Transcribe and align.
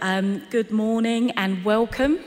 um, 0.00 0.42
good 0.50 0.70
morning 0.70 1.30
and 1.32 1.64
welcome 1.64 2.18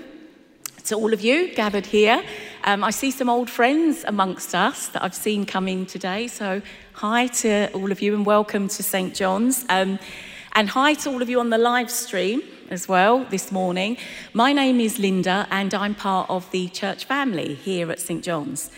to 0.85 0.95
all 0.95 1.13
of 1.13 1.21
you 1.21 1.53
gathered 1.55 1.85
here. 1.85 2.23
Um, 2.63 2.83
I 2.83 2.91
see 2.91 3.11
some 3.11 3.29
old 3.29 3.49
friends 3.49 4.03
amongst 4.07 4.53
us 4.53 4.89
that 4.89 5.03
I've 5.03 5.15
seen 5.15 5.45
coming 5.45 5.85
today. 5.85 6.27
So, 6.27 6.61
hi 6.93 7.27
to 7.27 7.71
all 7.73 7.91
of 7.91 8.01
you 8.01 8.13
and 8.15 8.25
welcome 8.25 8.67
to 8.67 8.83
St. 8.83 9.15
John's. 9.15 9.65
Um, 9.69 9.99
and 10.53 10.69
hi 10.69 10.93
to 10.95 11.09
all 11.11 11.21
of 11.21 11.29
you 11.29 11.39
on 11.39 11.49
the 11.49 11.57
live 11.57 11.89
stream 11.89 12.43
as 12.69 12.87
well 12.87 13.25
this 13.25 13.51
morning. 13.51 13.97
My 14.33 14.53
name 14.53 14.79
is 14.79 14.99
Linda 14.99 15.47
and 15.49 15.73
I'm 15.73 15.95
part 15.95 16.29
of 16.29 16.49
the 16.51 16.69
church 16.69 17.05
family 17.05 17.55
here 17.55 17.91
at 17.91 17.99
St. 17.99 18.23
John's. 18.23 18.69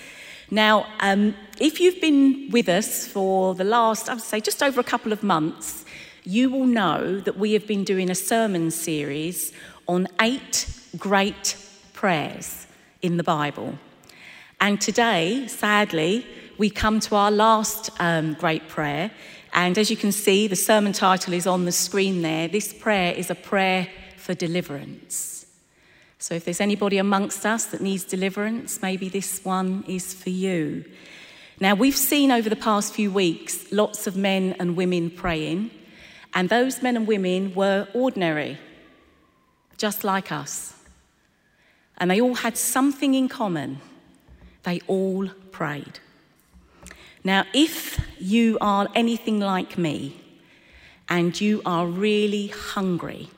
Now, 0.52 0.88
um, 1.00 1.36
if 1.60 1.80
you've 1.80 2.00
been 2.00 2.50
with 2.52 2.70
us 2.70 3.08
for 3.08 3.56
the 3.56 3.64
last, 3.64 4.10
I 4.10 4.14
would 4.14 4.24
say, 4.24 4.40
just 4.40 4.62
over 4.62 4.80
a 4.80 4.84
couple 4.84 5.12
of 5.12 5.24
months, 5.24 5.85
you 6.26 6.50
will 6.50 6.66
know 6.66 7.20
that 7.20 7.38
we 7.38 7.54
have 7.54 7.68
been 7.68 7.84
doing 7.84 8.10
a 8.10 8.16
sermon 8.16 8.72
series 8.72 9.54
on 9.88 10.08
eight 10.20 10.68
great 10.98 11.56
prayers 11.94 12.66
in 13.02 13.18
the 13.18 13.24
Bible. 13.24 13.78
And 14.60 14.82
today, 14.82 15.48
sadly, 15.48 16.26
we 16.58 16.70
come 16.70 17.00
to 17.02 17.16
our 17.16 17.30
last 17.32 17.90
um, 18.00 18.34
great 18.34 18.68
prayer. 18.68 19.12
And 19.54 19.78
as 19.78 19.92
you 19.92 19.98
can 19.98 20.12
see, 20.12 20.48
the 20.48 20.56
sermon 20.56 20.94
title 20.94 21.34
is 21.34 21.46
on 21.46 21.66
the 21.66 21.72
screen 21.72 22.22
there. 22.22 22.48
This 22.48 22.74
prayer 22.74 23.14
is 23.14 23.30
a 23.30 23.36
prayer 23.36 23.88
for 24.18 24.34
deliverance. 24.34 25.46
So 26.18 26.34
if 26.34 26.46
there's 26.46 26.62
anybody 26.62 26.98
amongst 26.98 27.46
us 27.46 27.66
that 27.66 27.82
needs 27.82 28.04
deliverance, 28.04 28.82
maybe 28.82 29.10
this 29.10 29.46
one 29.46 29.84
is 29.88 30.14
for 30.14 30.32
you. 30.32 30.86
Now, 31.60 31.76
we've 31.76 31.96
seen 31.96 32.32
over 32.32 32.50
the 32.50 32.56
past 32.56 32.94
few 32.94 33.12
weeks 33.12 33.72
lots 33.72 34.08
of 34.08 34.18
men 34.18 34.56
and 34.60 34.76
women 34.76 35.10
praying. 35.10 35.70
And 36.36 36.50
those 36.50 36.82
men 36.82 36.98
and 36.98 37.08
women 37.08 37.56
were 37.56 37.88
ordinary, 37.94 38.60
just 39.78 40.04
like 40.04 40.34
us. 40.34 40.74
And 41.98 42.12
they 42.12 42.20
all 42.20 42.36
had 42.36 42.58
something 42.58 43.14
in 43.14 43.30
common. 43.30 43.80
They 44.64 44.82
all 44.88 45.30
prayed. 45.52 46.00
Now, 47.24 47.46
if 47.54 48.00
you 48.20 48.58
are 48.60 48.90
anything 48.94 49.40
like 49.40 49.78
me 49.78 50.22
and 51.08 51.40
you 51.40 51.62
are 51.66 51.88
really 51.88 52.48
hungry 52.48 53.30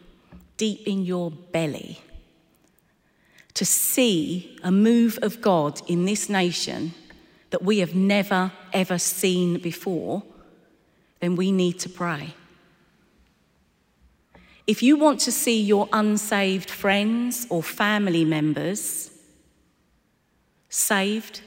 deep 0.58 0.88
in 0.88 1.06
your 1.06 1.30
belly 1.30 2.02
to 3.54 3.64
see 3.64 4.58
a 4.64 4.72
move 4.72 5.20
of 5.22 5.40
God 5.40 5.82
in 5.88 6.06
this 6.06 6.30
nation 6.30 6.94
that 7.52 7.64
we 7.64 7.80
have 7.80 7.94
never, 7.94 8.52
ever 8.74 8.98
seen 8.98 9.60
before, 9.60 10.24
then 11.20 11.36
we 11.36 11.52
need 11.52 11.80
to 11.80 11.90
pray. 11.90 12.34
If 14.68 14.84
you 14.84 14.98
want 14.98 15.22
to 15.22 15.32
see 15.32 15.62
your 15.62 15.88
unsaved 15.94 16.70
friends 16.70 17.48
or 17.50 17.64
family 17.64 18.26
members 18.26 19.10
saved 20.70 21.42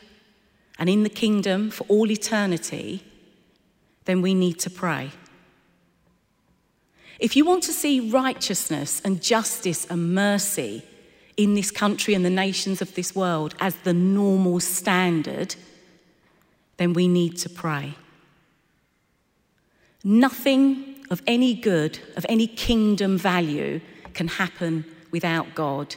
and 0.78 0.88
in 0.88 1.02
the 1.02 1.10
kingdom 1.10 1.70
for 1.70 1.84
all 1.84 2.10
eternity, 2.10 3.04
then 4.06 4.22
we 4.22 4.32
need 4.32 4.58
to 4.60 4.70
pray. 4.70 5.10
If 7.18 7.36
you 7.36 7.44
want 7.44 7.62
to 7.64 7.72
see 7.72 8.10
righteousness 8.10 9.02
and 9.04 9.22
justice 9.22 9.86
and 9.90 10.14
mercy 10.14 10.82
in 11.36 11.54
this 11.54 11.70
country 11.70 12.14
and 12.14 12.24
the 12.24 12.30
nations 12.30 12.80
of 12.80 12.94
this 12.94 13.14
world 13.14 13.54
as 13.60 13.74
the 13.76 13.92
normal 13.92 14.60
standard, 14.60 15.54
then 16.78 16.94
we 16.94 17.06
need 17.06 17.36
to 17.36 17.50
pray. 17.50 17.94
Nothing 20.02 20.89
of 21.10 21.22
any 21.26 21.54
good, 21.54 21.98
of 22.16 22.24
any 22.28 22.46
kingdom 22.46 23.18
value, 23.18 23.80
can 24.14 24.28
happen 24.28 24.84
without 25.10 25.54
God. 25.54 25.96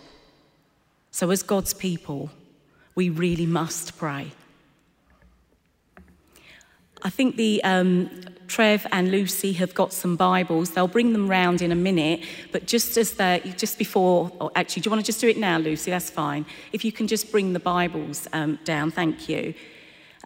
So, 1.11 1.29
as 1.29 1.43
God's 1.43 1.73
people, 1.73 2.31
we 2.95 3.09
really 3.09 3.45
must 3.45 3.97
pray. 3.97 4.31
I 7.03 7.09
think 7.09 7.35
the 7.35 7.63
um, 7.63 8.09
Trev 8.47 8.87
and 8.91 9.11
Lucy 9.11 9.53
have 9.53 9.73
got 9.73 9.91
some 9.91 10.15
Bibles. 10.15 10.71
They'll 10.71 10.87
bring 10.87 11.11
them 11.11 11.27
round 11.27 11.61
in 11.61 11.71
a 11.71 11.75
minute. 11.75 12.21
But 12.51 12.65
just 12.65 12.97
as 12.97 13.13
they, 13.13 13.53
just 13.57 13.77
before, 13.77 14.31
or 14.39 14.51
actually, 14.55 14.81
do 14.81 14.87
you 14.87 14.91
want 14.91 15.03
to 15.03 15.05
just 15.05 15.19
do 15.19 15.27
it 15.27 15.37
now, 15.37 15.57
Lucy? 15.57 15.91
That's 15.91 16.09
fine. 16.09 16.45
If 16.71 16.85
you 16.85 16.91
can 16.91 17.07
just 17.07 17.31
bring 17.31 17.53
the 17.53 17.59
Bibles 17.59 18.27
um, 18.31 18.57
down, 18.63 18.89
thank 18.89 19.27
you. 19.27 19.53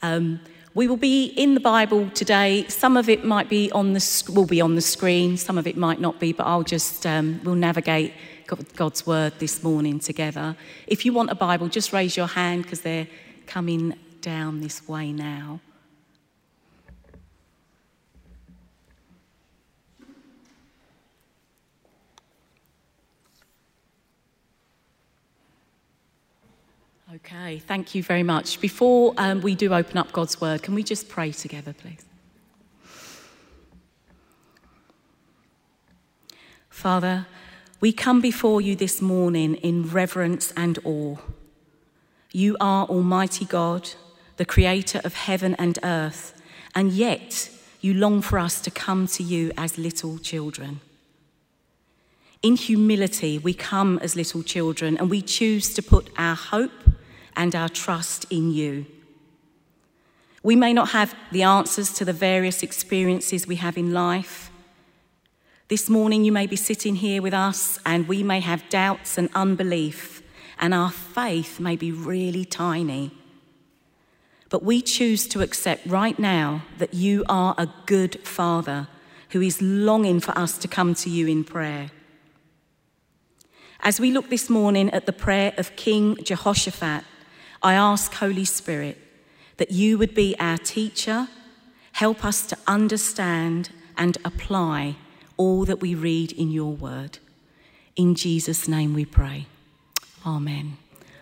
Um, 0.03 0.39
we 0.77 0.87
will 0.87 0.95
be 0.95 1.25
in 1.25 1.55
the 1.55 1.59
Bible 1.59 2.07
today. 2.11 2.63
Some 2.67 2.97
of 2.97 3.09
it 3.09 3.25
might 3.25 3.49
be 3.49 3.71
on 3.71 3.93
the 3.93 4.23
will 4.29 4.45
be 4.45 4.61
on 4.61 4.75
the 4.75 4.81
screen. 4.81 5.35
Some 5.35 5.57
of 5.57 5.65
it 5.65 5.75
might 5.75 5.99
not 5.99 6.19
be, 6.19 6.33
but 6.33 6.45
I'll 6.45 6.61
just 6.61 7.03
um, 7.07 7.41
we'll 7.43 7.55
navigate 7.55 8.13
God's 8.75 9.07
word 9.07 9.33
this 9.39 9.63
morning 9.63 9.97
together. 9.97 10.55
If 10.85 11.03
you 11.03 11.13
want 11.13 11.31
a 11.31 11.35
Bible, 11.35 11.67
just 11.67 11.93
raise 11.93 12.15
your 12.15 12.27
hand 12.27 12.61
because 12.61 12.81
they're 12.81 13.07
coming 13.47 13.95
down 14.21 14.61
this 14.61 14.87
way 14.87 15.11
now. 15.11 15.61
Okay, 27.15 27.59
thank 27.59 27.95
you 27.95 28.03
very 28.03 28.23
much. 28.23 28.59
Before 28.59 29.13
um, 29.17 29.39
we 29.39 29.55
do 29.55 29.73
open 29.73 29.97
up 29.97 30.11
God's 30.11 30.41
word, 30.41 30.61
can 30.61 30.75
we 30.75 30.83
just 30.83 31.07
pray 31.07 31.31
together, 31.31 31.71
please? 31.71 32.03
Father, 36.69 37.25
we 37.79 37.93
come 37.93 38.19
before 38.19 38.59
you 38.59 38.75
this 38.75 39.01
morning 39.01 39.55
in 39.55 39.87
reverence 39.87 40.51
and 40.57 40.79
awe. 40.83 41.15
You 42.33 42.57
are 42.59 42.85
Almighty 42.87 43.45
God, 43.45 43.91
the 44.35 44.43
creator 44.43 44.99
of 45.05 45.13
heaven 45.13 45.55
and 45.57 45.79
earth, 45.83 46.39
and 46.75 46.91
yet 46.91 47.49
you 47.79 47.93
long 47.93 48.21
for 48.21 48.37
us 48.37 48.59
to 48.59 48.69
come 48.69 49.07
to 49.07 49.23
you 49.23 49.53
as 49.57 49.77
little 49.77 50.17
children. 50.17 50.81
In 52.43 52.57
humility, 52.57 53.39
we 53.39 53.53
come 53.53 53.97
as 53.99 54.17
little 54.17 54.43
children 54.43 54.97
and 54.97 55.09
we 55.09 55.21
choose 55.21 55.73
to 55.73 55.81
put 55.81 56.09
our 56.17 56.35
hope 56.35 56.86
and 57.37 57.55
our 57.55 57.69
trust 57.69 58.25
in 58.29 58.51
you. 58.51 58.85
We 60.43 60.55
may 60.55 60.73
not 60.73 60.89
have 60.89 61.15
the 61.31 61.43
answers 61.43 61.93
to 61.93 62.05
the 62.05 62.13
various 62.13 62.63
experiences 62.63 63.47
we 63.47 63.57
have 63.57 63.77
in 63.77 63.93
life. 63.93 64.51
This 65.67 65.89
morning, 65.89 66.23
you 66.23 66.31
may 66.31 66.47
be 66.47 66.55
sitting 66.55 66.95
here 66.95 67.21
with 67.21 67.33
us, 67.33 67.79
and 67.85 68.07
we 68.07 68.23
may 68.23 68.39
have 68.39 68.69
doubts 68.69 69.17
and 69.17 69.29
unbelief, 69.35 70.21
and 70.59 70.73
our 70.73 70.91
faith 70.91 71.59
may 71.59 71.75
be 71.75 71.91
really 71.91 72.45
tiny. 72.45 73.11
But 74.49 74.63
we 74.63 74.81
choose 74.81 75.27
to 75.27 75.41
accept 75.41 75.85
right 75.85 76.17
now 76.17 76.63
that 76.77 76.93
you 76.93 77.25
are 77.27 77.53
a 77.57 77.67
good 77.85 78.25
Father 78.25 78.87
who 79.31 79.41
is 79.41 79.61
longing 79.61 80.21
for 80.21 80.37
us 80.37 80.57
to 80.59 80.67
come 80.69 80.93
to 80.95 81.09
you 81.09 81.27
in 81.27 81.43
prayer. 81.43 81.91
As 83.81 83.99
we 83.99 84.11
look 84.11 84.29
this 84.29 84.49
morning 84.49 84.89
at 84.91 85.05
the 85.05 85.13
prayer 85.13 85.53
of 85.57 85.75
King 85.75 86.15
Jehoshaphat, 86.23 87.03
I 87.67 87.73
ask, 87.73 88.13
Holy 88.13 88.45
Spirit, 88.45 88.97
that 89.57 89.71
you 89.71 89.97
would 89.97 90.15
be 90.15 90.37
our 90.39 90.57
teacher, 90.57 91.27
help 91.91 92.23
us 92.23 92.45
to 92.45 92.57
understand 92.65 93.71
and 93.97 94.17
apply 94.23 94.95
all 95.35 95.65
that 95.65 95.81
we 95.81 95.93
read 95.93 96.31
in 96.31 96.49
your 96.49 96.71
word. 96.71 97.19
In 97.97 98.15
Jesus' 98.15 98.69
name 98.69 98.93
we 98.93 99.03
pray. 99.03 99.47
Amen. 100.25 100.77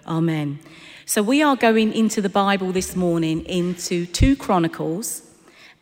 Amen. 0.05 0.59
So 1.07 1.23
we 1.23 1.41
are 1.41 1.55
going 1.55 1.91
into 1.91 2.21
the 2.21 2.29
Bible 2.29 2.71
this 2.71 2.95
morning 2.95 3.43
into 3.45 4.05
2 4.05 4.35
Chronicles, 4.35 5.23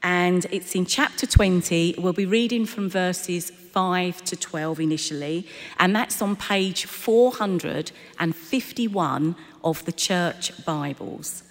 and 0.02 0.46
it's 0.50 0.76
in 0.76 0.86
chapter 0.86 1.28
20. 1.28 1.96
We'll 1.98 2.14
be 2.14 2.26
reading 2.26 2.66
from 2.66 2.88
verses 2.88 3.52
5 3.74 4.24
to 4.26 4.36
12 4.36 4.80
initially, 4.80 5.48
and 5.80 5.96
that's 5.96 6.22
on 6.22 6.36
page 6.36 6.86
451 6.86 9.36
of 9.64 9.84
the 9.86 9.92
church 9.92 10.64
Bibles. 10.64 11.42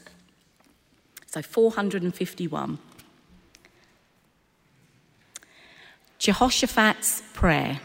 So 1.27 1.43
451. 1.43 2.79
Jehoshaphat's 6.19 7.23
prayer. 7.35 7.81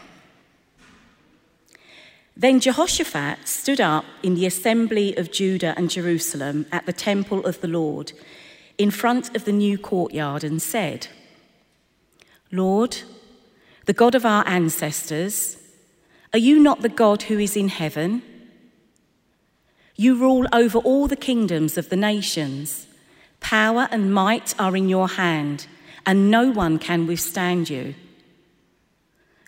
Then 2.36 2.60
Jehoshaphat 2.60 3.48
stood 3.48 3.80
up 3.80 4.04
in 4.22 4.36
the 4.36 4.46
assembly 4.46 5.16
of 5.16 5.32
Judah 5.32 5.74
and 5.76 5.90
Jerusalem 5.90 6.66
at 6.70 6.86
the 6.86 6.92
temple 6.92 7.44
of 7.44 7.60
the 7.60 7.66
Lord, 7.66 8.12
in 8.78 8.92
front 8.92 9.34
of 9.34 9.44
the 9.44 9.50
new 9.50 9.76
courtyard, 9.76 10.44
and 10.44 10.62
said, 10.62 11.08
Lord, 12.52 12.98
the 13.88 13.94
God 13.94 14.14
of 14.14 14.26
our 14.26 14.46
ancestors, 14.46 15.56
are 16.34 16.38
you 16.38 16.58
not 16.58 16.82
the 16.82 16.90
God 16.90 17.22
who 17.22 17.38
is 17.38 17.56
in 17.56 17.68
heaven? 17.68 18.22
You 19.96 20.14
rule 20.14 20.46
over 20.52 20.76
all 20.76 21.08
the 21.08 21.16
kingdoms 21.16 21.78
of 21.78 21.88
the 21.88 21.96
nations. 21.96 22.86
Power 23.40 23.88
and 23.90 24.12
might 24.12 24.54
are 24.60 24.76
in 24.76 24.90
your 24.90 25.08
hand, 25.08 25.66
and 26.04 26.30
no 26.30 26.50
one 26.50 26.78
can 26.78 27.06
withstand 27.06 27.70
you. 27.70 27.94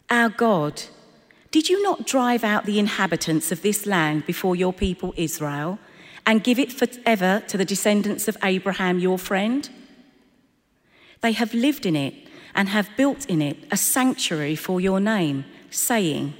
Our 0.08 0.30
God, 0.30 0.84
Did 1.50 1.68
you 1.68 1.82
not 1.82 2.06
drive 2.06 2.42
out 2.42 2.64
the 2.64 2.78
inhabitants 2.78 3.52
of 3.52 3.60
this 3.60 3.84
land 3.84 4.24
before 4.24 4.56
your 4.56 4.72
people 4.72 5.12
Israel 5.18 5.78
and 6.24 6.42
give 6.42 6.58
it 6.58 6.72
forever 6.72 7.42
to 7.48 7.58
the 7.58 7.64
descendants 7.66 8.26
of 8.26 8.38
Abraham, 8.42 9.00
your 9.00 9.18
friend? 9.18 9.68
They 11.20 11.32
have 11.32 11.52
lived 11.52 11.84
in 11.84 11.94
it 11.94 12.14
and 12.60 12.68
have 12.68 12.94
built 12.94 13.24
in 13.24 13.40
it 13.40 13.56
a 13.70 13.76
sanctuary 13.76 14.54
for 14.54 14.82
your 14.82 15.00
name, 15.00 15.46
saying, 15.70 16.34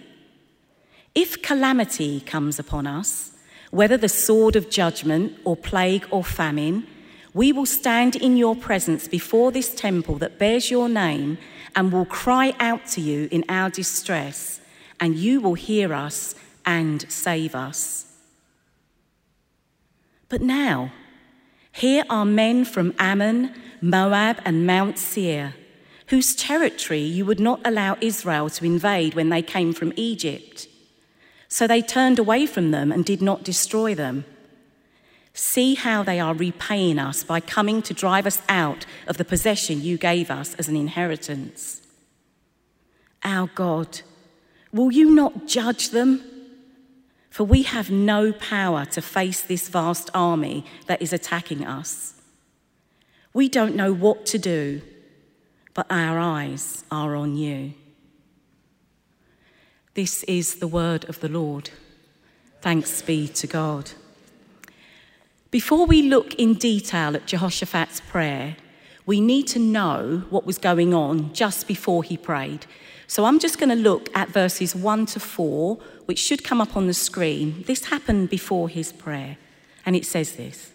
If 1.15 1.41
calamity 1.41 2.21
comes 2.21 2.59
upon 2.59 2.87
us, 2.87 3.31
whether 3.71 3.97
the 3.97 4.07
sword 4.07 4.55
of 4.55 4.69
judgment 4.69 5.39
or 5.47 5.57
plague 5.57 6.07
or 6.11 6.23
famine, 6.23 6.87
we 7.33 7.53
will 7.53 7.65
stand 7.65 8.17
in 8.17 8.37
your 8.37 8.55
presence 8.55 9.09
before 9.09 9.51
this 9.51 9.75
temple 9.75 10.17
that 10.17 10.39
bears 10.39 10.71
your 10.71 10.91
name 10.91 11.39
and 11.75 11.91
will 11.91 12.05
cry 12.05 12.53
out 12.61 12.85
to 12.89 13.01
you 13.01 13.27
in 13.31 13.43
our 13.49 13.71
distress, 13.71 14.61
and 15.01 15.17
you 15.17 15.41
will 15.41 15.55
hear 15.55 15.95
us 15.95 16.35
and 16.67 17.11
save 17.11 17.55
us. 17.55 18.05
But 20.29 20.43
now, 20.43 20.93
here 21.73 22.05
are 22.11 22.27
men 22.27 22.67
from 22.67 22.93
Ammon, 22.99 23.55
Moab, 23.81 24.37
and 24.45 24.67
Mount 24.67 24.99
Seir, 24.99 25.55
whose 26.11 26.35
territory 26.35 27.01
you 27.01 27.25
would 27.25 27.41
not 27.41 27.61
allow 27.65 27.97
Israel 28.01 28.51
to 28.51 28.65
invade 28.65 29.15
when 29.15 29.29
they 29.29 29.43
came 29.43 29.73
from 29.73 29.93
Egypt. 29.95 30.67
So 31.49 31.67
they 31.67 31.83
turned 31.83 32.19
away 32.19 32.47
from 32.47 32.73
them 32.73 32.91
and 32.91 33.05
did 33.05 33.23
not 33.23 33.45
destroy 33.45 33.95
them. 33.95 34.25
See 35.35 35.77
how 35.77 36.03
they 36.03 36.19
are 36.19 36.35
repaying 36.35 36.99
us 36.99 37.23
by 37.23 37.39
coming 37.39 37.81
to 37.83 37.95
drive 37.95 38.27
us 38.27 38.43
out 38.49 38.87
of 39.07 39.19
the 39.19 39.25
possession 39.25 39.83
you 39.83 39.97
gave 39.97 40.33
us 40.33 40.55
as 40.57 40.69
an 40.69 40.75
inheritance. 40.75 41.81
Our 43.23 43.49
God, 43.55 44.01
will 44.73 44.91
you 44.91 45.15
not 45.15 45.47
judge 45.47 45.91
them? 45.91 46.25
For 47.31 47.45
we 47.45 47.63
have 47.63 47.91
no 47.93 48.33
power 48.33 48.85
to 48.87 49.01
face 49.01 49.41
this 49.41 49.69
vast 49.69 50.11
army 50.13 50.65
that 50.87 51.01
is 51.01 51.13
attacking 51.13 51.65
us. 51.65 52.15
We 53.33 53.49
don't 53.49 53.77
know 53.77 53.93
what 53.93 54.27
to 54.27 54.39
do, 54.39 54.83
but 55.75 55.87
our 55.91 56.19
eyes 56.19 56.85
are 56.91 57.15
on 57.15 57.37
you. 57.37 57.75
This 59.95 60.23
is 60.25 60.57
the 60.57 60.69
word 60.69 61.09
of 61.09 61.21
the 61.21 61.29
Lord. 61.29 61.71
Thanks 62.61 63.03
be 63.03 63.27
to 63.29 63.47
God. 63.47 63.91
Before 65.51 65.87
we 65.87 66.03
look 66.03 66.35
in 66.35 66.55
detail 66.55 67.17
at 67.17 67.27
Jehoshaphat's 67.27 68.01
prayer, 68.01 68.57
we 69.05 69.21
need 69.21 69.49
to 69.49 69.59
know 69.59 70.25
what 70.31 70.47
was 70.47 70.59
going 70.59 70.95
on 70.95 71.33
just 71.33 71.67
before 71.67 72.05
he 72.05 72.17
prayed. 72.17 72.67
So 73.09 73.25
I'm 73.25 73.41
just 73.41 73.59
going 73.59 73.71
to 73.71 73.75
look 73.75 74.09
at 74.17 74.29
verses 74.29 74.77
1 74.77 75.07
to 75.07 75.19
4, 75.19 75.77
which 76.07 76.21
should 76.21 76.45
come 76.45 76.61
up 76.61 76.77
on 76.77 76.87
the 76.87 76.95
screen. 76.95 77.65
This 77.67 77.87
happened 77.87 78.31
before 78.31 78.69
his 78.69 78.93
prayer, 78.93 79.37
and 79.85 79.97
it 79.97 80.07
says 80.07 80.37
this 80.37 80.71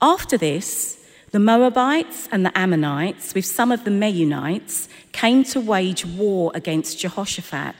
After 0.00 0.36
this, 0.36 1.01
the 1.32 1.38
Moabites 1.38 2.28
and 2.30 2.44
the 2.44 2.56
Ammonites, 2.56 3.34
with 3.34 3.46
some 3.46 3.72
of 3.72 3.84
the 3.84 3.90
Meunites, 3.90 4.86
came 5.12 5.42
to 5.44 5.60
wage 5.60 6.04
war 6.04 6.52
against 6.54 6.98
Jehoshaphat. 6.98 7.74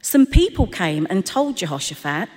Some 0.00 0.26
people 0.26 0.68
came 0.68 1.08
and 1.10 1.26
told 1.26 1.56
Jehoshaphat, 1.56 2.28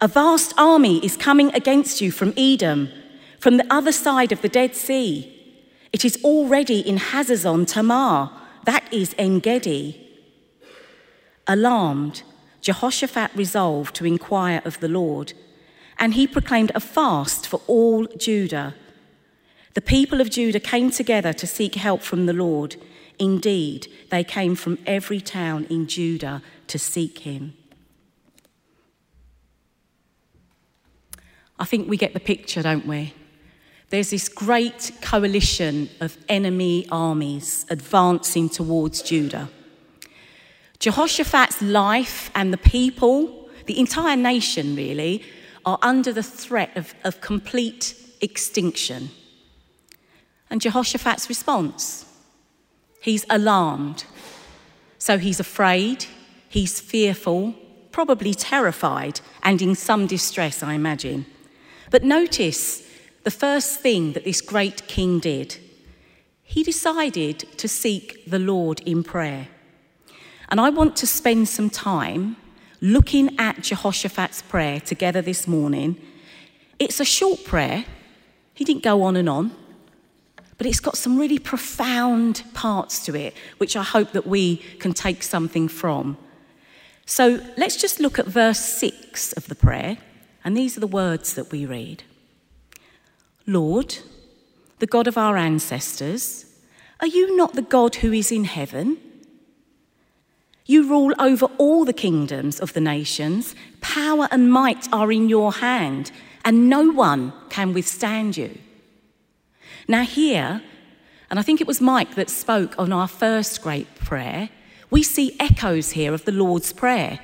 A 0.00 0.08
vast 0.08 0.52
army 0.58 0.98
is 1.04 1.16
coming 1.16 1.54
against 1.54 2.00
you 2.00 2.10
from 2.10 2.34
Edom, 2.36 2.88
from 3.38 3.56
the 3.56 3.72
other 3.72 3.92
side 3.92 4.32
of 4.32 4.42
the 4.42 4.48
Dead 4.48 4.74
Sea. 4.74 5.36
It 5.92 6.04
is 6.04 6.18
already 6.24 6.80
in 6.80 6.98
Hazazon 6.98 7.68
Tamar, 7.68 8.30
that 8.64 8.92
is 8.92 9.14
En 9.16 9.38
Gedi. 9.38 10.08
Alarmed, 11.46 12.22
Jehoshaphat 12.60 13.30
resolved 13.36 13.94
to 13.94 14.04
inquire 14.04 14.60
of 14.64 14.80
the 14.80 14.88
Lord, 14.88 15.34
and 16.00 16.14
he 16.14 16.26
proclaimed 16.26 16.72
a 16.74 16.80
fast 16.80 17.46
for 17.46 17.60
all 17.68 18.06
Judah. 18.18 18.74
The 19.74 19.80
people 19.80 20.20
of 20.20 20.30
Judah 20.30 20.60
came 20.60 20.90
together 20.90 21.32
to 21.32 21.46
seek 21.46 21.76
help 21.76 22.02
from 22.02 22.26
the 22.26 22.32
Lord. 22.32 22.76
Indeed, 23.18 23.86
they 24.10 24.24
came 24.24 24.54
from 24.54 24.78
every 24.86 25.20
town 25.20 25.66
in 25.70 25.86
Judah 25.86 26.42
to 26.66 26.78
seek 26.78 27.20
him. 27.20 27.54
I 31.58 31.64
think 31.64 31.88
we 31.88 31.96
get 31.96 32.14
the 32.14 32.20
picture, 32.20 32.62
don't 32.62 32.86
we? 32.86 33.14
There's 33.90 34.10
this 34.10 34.28
great 34.28 34.92
coalition 35.02 35.90
of 36.00 36.16
enemy 36.28 36.86
armies 36.90 37.66
advancing 37.68 38.48
towards 38.48 39.02
Judah. 39.02 39.50
Jehoshaphat's 40.78 41.60
life 41.60 42.30
and 42.34 42.52
the 42.52 42.58
people, 42.58 43.50
the 43.66 43.78
entire 43.78 44.16
nation 44.16 44.74
really, 44.74 45.22
are 45.66 45.78
under 45.82 46.12
the 46.12 46.22
threat 46.22 46.74
of, 46.76 46.94
of 47.04 47.20
complete 47.20 47.94
extinction. 48.22 49.10
And 50.50 50.60
Jehoshaphat's 50.60 51.28
response 51.28 52.06
he's 53.00 53.24
alarmed. 53.30 54.04
So 54.98 55.16
he's 55.16 55.40
afraid, 55.40 56.04
he's 56.48 56.80
fearful, 56.80 57.54
probably 57.92 58.34
terrified, 58.34 59.20
and 59.42 59.62
in 59.62 59.74
some 59.74 60.06
distress, 60.06 60.62
I 60.62 60.74
imagine. 60.74 61.24
But 61.90 62.04
notice 62.04 62.86
the 63.24 63.30
first 63.30 63.80
thing 63.80 64.12
that 64.12 64.24
this 64.24 64.42
great 64.42 64.86
king 64.86 65.18
did. 65.18 65.56
He 66.42 66.62
decided 66.62 67.38
to 67.58 67.68
seek 67.68 68.28
the 68.28 68.38
Lord 68.38 68.80
in 68.80 69.02
prayer. 69.02 69.48
And 70.50 70.60
I 70.60 70.68
want 70.68 70.96
to 70.96 71.06
spend 71.06 71.48
some 71.48 71.70
time 71.70 72.36
looking 72.80 73.38
at 73.38 73.62
Jehoshaphat's 73.62 74.42
prayer 74.42 74.80
together 74.80 75.22
this 75.22 75.46
morning. 75.46 75.96
It's 76.78 76.98
a 76.98 77.04
short 77.04 77.44
prayer, 77.44 77.84
he 78.52 78.64
didn't 78.64 78.82
go 78.82 79.02
on 79.02 79.16
and 79.16 79.28
on 79.28 79.52
but 80.60 80.66
it's 80.66 80.78
got 80.78 80.98
some 80.98 81.18
really 81.18 81.38
profound 81.38 82.42
parts 82.52 83.02
to 83.06 83.14
it, 83.14 83.34
which 83.56 83.76
I 83.76 83.82
hope 83.82 84.12
that 84.12 84.26
we 84.26 84.58
can 84.78 84.92
take 84.92 85.22
something 85.22 85.68
from. 85.68 86.18
So 87.06 87.40
let's 87.56 87.76
just 87.76 87.98
look 87.98 88.18
at 88.18 88.26
verse 88.26 88.58
6 88.58 89.32
of 89.32 89.48
the 89.48 89.54
prayer, 89.54 89.96
and 90.44 90.54
these 90.54 90.76
are 90.76 90.80
the 90.80 90.86
words 90.86 91.32
that 91.32 91.50
we 91.50 91.64
read 91.64 92.02
Lord, 93.46 94.00
the 94.80 94.86
God 94.86 95.06
of 95.06 95.16
our 95.16 95.38
ancestors, 95.38 96.44
are 97.00 97.06
you 97.06 97.34
not 97.38 97.54
the 97.54 97.62
God 97.62 97.94
who 97.94 98.12
is 98.12 98.30
in 98.30 98.44
heaven? 98.44 98.98
You 100.66 100.86
rule 100.86 101.14
over 101.18 101.46
all 101.56 101.86
the 101.86 101.94
kingdoms 101.94 102.60
of 102.60 102.74
the 102.74 102.82
nations. 102.82 103.54
Power 103.80 104.28
and 104.30 104.52
might 104.52 104.92
are 104.92 105.10
in 105.10 105.30
your 105.30 105.54
hand, 105.54 106.12
and 106.44 106.68
no 106.68 106.90
one 106.90 107.32
can 107.48 107.72
withstand 107.72 108.36
you. 108.36 108.58
Now, 109.90 110.04
here, 110.04 110.62
and 111.30 111.40
I 111.40 111.42
think 111.42 111.60
it 111.60 111.66
was 111.66 111.80
Mike 111.80 112.14
that 112.14 112.30
spoke 112.30 112.78
on 112.78 112.92
our 112.92 113.08
first 113.08 113.60
great 113.60 113.92
prayer, 113.96 114.48
we 114.88 115.02
see 115.02 115.34
echoes 115.40 115.90
here 115.90 116.14
of 116.14 116.24
the 116.24 116.30
Lord's 116.30 116.72
Prayer. 116.72 117.18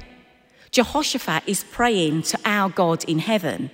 Jehoshaphat 0.73 1.45
is 1.47 1.63
praying 1.63 2.23
to 2.23 2.41
our 2.45 2.69
God 2.69 3.05
in 3.05 3.21
heaven, 3.21 3.71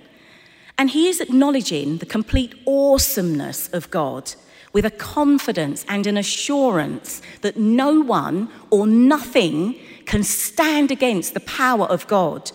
and 0.77 0.91
he 0.91 1.07
is 1.07 1.19
acknowledging 1.19 1.97
the 1.97 2.05
complete 2.05 2.53
awesomeness 2.67 3.67
of 3.69 3.89
God 3.89 4.35
with 4.73 4.85
a 4.85 4.91
confidence 4.91 5.83
and 5.89 6.05
an 6.05 6.15
assurance 6.15 7.23
that 7.41 7.57
no 7.57 7.99
one 7.99 8.47
or 8.69 8.85
nothing 8.85 9.73
can 10.05 10.21
stand 10.21 10.91
against 10.91 11.33
the 11.33 11.39
power 11.39 11.87
of 11.87 12.05
God. 12.05 12.51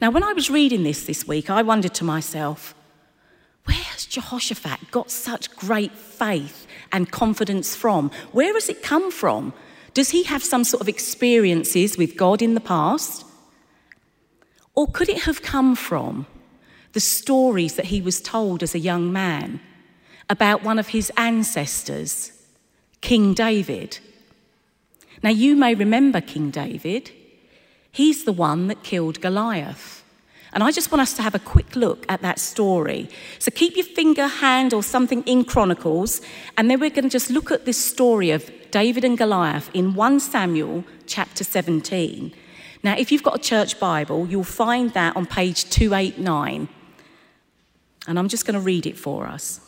Now, 0.00 0.10
when 0.10 0.22
I 0.22 0.32
was 0.32 0.48
reading 0.48 0.84
this 0.84 1.06
this 1.06 1.26
week, 1.26 1.50
I 1.50 1.62
wondered 1.62 1.94
to 1.94 2.04
myself, 2.04 2.72
where 3.70 3.84
has 3.92 4.04
Jehoshaphat 4.04 4.90
got 4.90 5.12
such 5.12 5.54
great 5.54 5.92
faith 5.92 6.66
and 6.90 7.08
confidence 7.12 7.76
from? 7.76 8.10
Where 8.32 8.54
has 8.54 8.68
it 8.68 8.82
come 8.82 9.12
from? 9.12 9.52
Does 9.94 10.10
he 10.10 10.24
have 10.24 10.42
some 10.42 10.64
sort 10.64 10.80
of 10.80 10.88
experiences 10.88 11.96
with 11.96 12.16
God 12.16 12.42
in 12.42 12.54
the 12.54 12.60
past? 12.60 13.24
Or 14.74 14.88
could 14.88 15.08
it 15.08 15.22
have 15.22 15.42
come 15.42 15.76
from 15.76 16.26
the 16.94 17.00
stories 17.00 17.76
that 17.76 17.86
he 17.86 18.02
was 18.02 18.20
told 18.20 18.64
as 18.64 18.74
a 18.74 18.80
young 18.80 19.12
man 19.12 19.60
about 20.28 20.64
one 20.64 20.80
of 20.80 20.88
his 20.88 21.12
ancestors, 21.16 22.32
King 23.00 23.34
David? 23.34 24.00
Now, 25.22 25.30
you 25.30 25.54
may 25.54 25.76
remember 25.76 26.20
King 26.20 26.50
David. 26.50 27.12
He's 27.92 28.24
the 28.24 28.32
one 28.32 28.66
that 28.66 28.82
killed 28.82 29.20
Goliath. 29.20 29.99
And 30.52 30.64
I 30.64 30.72
just 30.72 30.90
want 30.90 31.02
us 31.02 31.14
to 31.14 31.22
have 31.22 31.34
a 31.34 31.38
quick 31.38 31.76
look 31.76 32.04
at 32.08 32.22
that 32.22 32.38
story. 32.38 33.08
So 33.38 33.50
keep 33.50 33.76
your 33.76 33.84
finger, 33.84 34.26
hand, 34.26 34.74
or 34.74 34.82
something 34.82 35.22
in 35.22 35.44
Chronicles, 35.44 36.20
and 36.56 36.70
then 36.70 36.80
we're 36.80 36.90
going 36.90 37.04
to 37.04 37.10
just 37.10 37.30
look 37.30 37.50
at 37.50 37.64
this 37.66 37.82
story 37.82 38.30
of 38.30 38.50
David 38.70 39.04
and 39.04 39.16
Goliath 39.16 39.70
in 39.74 39.94
1 39.94 40.20
Samuel 40.20 40.84
chapter 41.06 41.44
17. 41.44 42.34
Now, 42.82 42.96
if 42.96 43.12
you've 43.12 43.22
got 43.22 43.36
a 43.36 43.42
church 43.42 43.78
Bible, 43.78 44.26
you'll 44.26 44.44
find 44.44 44.92
that 44.94 45.16
on 45.16 45.26
page 45.26 45.68
289. 45.70 46.68
And 48.06 48.18
I'm 48.18 48.28
just 48.28 48.46
going 48.46 48.54
to 48.54 48.60
read 48.60 48.86
it 48.86 48.98
for 48.98 49.26
us. 49.26 49.60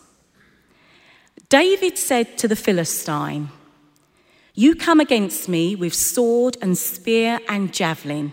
David 1.48 1.98
said 1.98 2.38
to 2.38 2.48
the 2.48 2.56
Philistine, 2.56 3.50
You 4.54 4.74
come 4.74 5.00
against 5.00 5.48
me 5.48 5.76
with 5.76 5.94
sword 5.94 6.56
and 6.62 6.78
spear 6.78 7.40
and 7.48 7.72
javelin, 7.72 8.32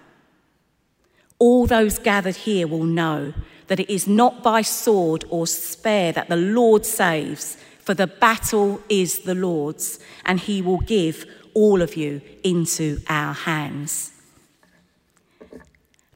All 1.41 1.65
those 1.65 1.97
gathered 1.97 2.35
here 2.35 2.67
will 2.67 2.83
know 2.83 3.33
that 3.65 3.79
it 3.79 3.89
is 3.89 4.07
not 4.07 4.43
by 4.43 4.61
sword 4.61 5.25
or 5.31 5.47
spear 5.47 6.11
that 6.11 6.29
the 6.29 6.35
Lord 6.35 6.85
saves, 6.85 7.57
for 7.79 7.95
the 7.95 8.05
battle 8.05 8.79
is 8.89 9.21
the 9.21 9.33
Lord's, 9.33 9.99
and 10.23 10.39
he 10.39 10.61
will 10.61 10.77
give 10.81 11.25
all 11.55 11.81
of 11.81 11.95
you 11.95 12.21
into 12.43 12.99
our 13.09 13.33
hands. 13.33 14.11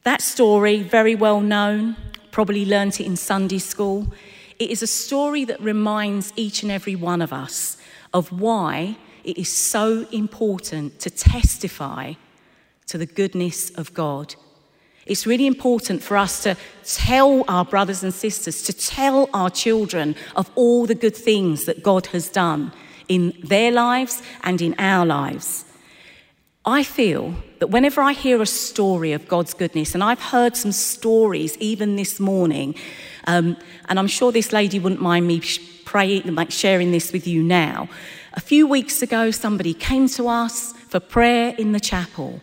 That 0.04 0.22
story, 0.22 0.84
very 0.84 1.16
well 1.16 1.40
known, 1.40 1.96
probably 2.30 2.64
learnt 2.64 3.00
it 3.00 3.06
in 3.06 3.16
Sunday 3.16 3.58
school. 3.58 4.06
It 4.60 4.70
is 4.70 4.80
a 4.80 4.86
story 4.86 5.44
that 5.46 5.60
reminds 5.60 6.32
each 6.36 6.62
and 6.62 6.70
every 6.70 6.94
one 6.94 7.20
of 7.20 7.32
us 7.32 7.78
of 8.14 8.30
why 8.30 8.96
it 9.24 9.36
is 9.36 9.52
so 9.52 10.06
important 10.12 11.00
to 11.00 11.10
testify 11.10 12.12
to 12.86 12.96
the 12.96 13.06
goodness 13.06 13.70
of 13.70 13.92
God. 13.92 14.36
It's 15.06 15.26
really 15.26 15.46
important 15.46 16.02
for 16.02 16.16
us 16.16 16.42
to 16.42 16.56
tell 16.84 17.44
our 17.48 17.64
brothers 17.64 18.02
and 18.02 18.12
sisters, 18.12 18.62
to 18.62 18.72
tell 18.72 19.30
our 19.32 19.50
children 19.50 20.16
of 20.34 20.50
all 20.56 20.86
the 20.86 20.94
good 20.94 21.16
things 21.16 21.64
that 21.64 21.82
God 21.82 22.06
has 22.06 22.28
done 22.28 22.72
in 23.08 23.32
their 23.42 23.70
lives 23.70 24.22
and 24.42 24.60
in 24.60 24.74
our 24.78 25.06
lives. 25.06 25.64
I 26.64 26.82
feel 26.82 27.34
that 27.60 27.68
whenever 27.68 28.00
I 28.00 28.12
hear 28.12 28.42
a 28.42 28.46
story 28.46 29.12
of 29.12 29.28
God's 29.28 29.54
goodness, 29.54 29.94
and 29.94 30.02
I've 30.02 30.20
heard 30.20 30.56
some 30.56 30.72
stories 30.72 31.56
even 31.58 31.94
this 31.94 32.18
morning, 32.18 32.74
um, 33.28 33.56
and 33.88 34.00
I'm 34.00 34.08
sure 34.08 34.32
this 34.32 34.52
lady 34.52 34.80
wouldn't 34.80 35.00
mind 35.00 35.28
me 35.28 35.40
praying, 35.84 36.34
like 36.34 36.50
sharing 36.50 36.90
this 36.90 37.12
with 37.12 37.28
you 37.28 37.44
now. 37.44 37.88
A 38.34 38.40
few 38.40 38.66
weeks 38.66 39.00
ago, 39.00 39.30
somebody 39.30 39.72
came 39.72 40.08
to 40.10 40.26
us 40.26 40.72
for 40.72 40.98
prayer 40.98 41.54
in 41.56 41.70
the 41.70 41.80
chapel, 41.80 42.40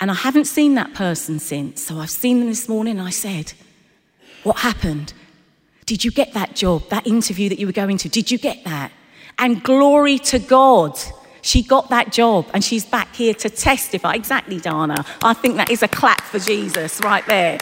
and 0.00 0.10
I 0.10 0.14
haven't 0.14 0.44
seen 0.44 0.74
that 0.74 0.94
person 0.94 1.38
since. 1.38 1.82
So 1.82 1.98
I've 1.98 2.10
seen 2.10 2.40
them 2.40 2.48
this 2.48 2.68
morning, 2.68 2.98
and 2.98 3.06
I 3.06 3.10
said, 3.10 3.52
What 4.42 4.58
happened? 4.58 5.12
Did 5.86 6.04
you 6.04 6.10
get 6.10 6.32
that 6.34 6.56
job, 6.56 6.88
that 6.88 7.06
interview 7.06 7.48
that 7.48 7.58
you 7.58 7.66
were 7.66 7.72
going 7.72 7.96
to? 7.98 8.08
Did 8.08 8.30
you 8.30 8.38
get 8.38 8.64
that? 8.64 8.90
And 9.38 9.62
glory 9.62 10.18
to 10.18 10.38
God. 10.38 10.98
She 11.42 11.62
got 11.62 11.90
that 11.90 12.10
job 12.10 12.46
and 12.52 12.64
she's 12.64 12.84
back 12.84 13.14
here 13.14 13.32
to 13.34 13.48
testify. 13.48 14.14
Exactly, 14.14 14.58
Dana. 14.58 15.04
I 15.22 15.32
think 15.32 15.54
that 15.56 15.70
is 15.70 15.84
a 15.84 15.88
clap 15.88 16.22
for 16.22 16.40
Jesus 16.40 17.00
right 17.04 17.24
there. 17.26 17.60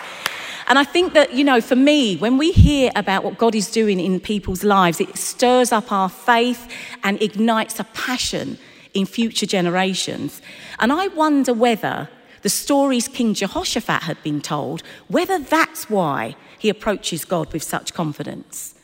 And 0.68 0.78
I 0.78 0.84
think 0.84 1.12
that, 1.12 1.34
you 1.34 1.44
know, 1.44 1.60
for 1.60 1.76
me, 1.76 2.16
when 2.16 2.38
we 2.38 2.50
hear 2.50 2.90
about 2.96 3.24
what 3.24 3.36
God 3.36 3.54
is 3.54 3.70
doing 3.70 4.00
in 4.00 4.20
people's 4.20 4.64
lives, 4.64 5.02
it 5.02 5.14
stirs 5.18 5.70
up 5.70 5.92
our 5.92 6.08
faith 6.08 6.66
and 7.02 7.20
ignites 7.20 7.78
a 7.78 7.84
passion 7.84 8.56
in 8.94 9.04
future 9.04 9.44
generations. 9.44 10.40
And 10.78 10.90
I 10.90 11.08
wonder 11.08 11.52
whether 11.52 12.08
the 12.44 12.50
stories 12.50 13.08
King 13.08 13.32
Jehoshaphat 13.32 14.02
had 14.02 14.22
been 14.22 14.42
told, 14.42 14.82
whether 15.08 15.38
that's 15.38 15.88
why 15.88 16.36
he 16.58 16.68
approaches 16.68 17.24
God 17.24 17.50
with 17.54 17.62
such 17.62 17.94
confidence. 17.94 18.74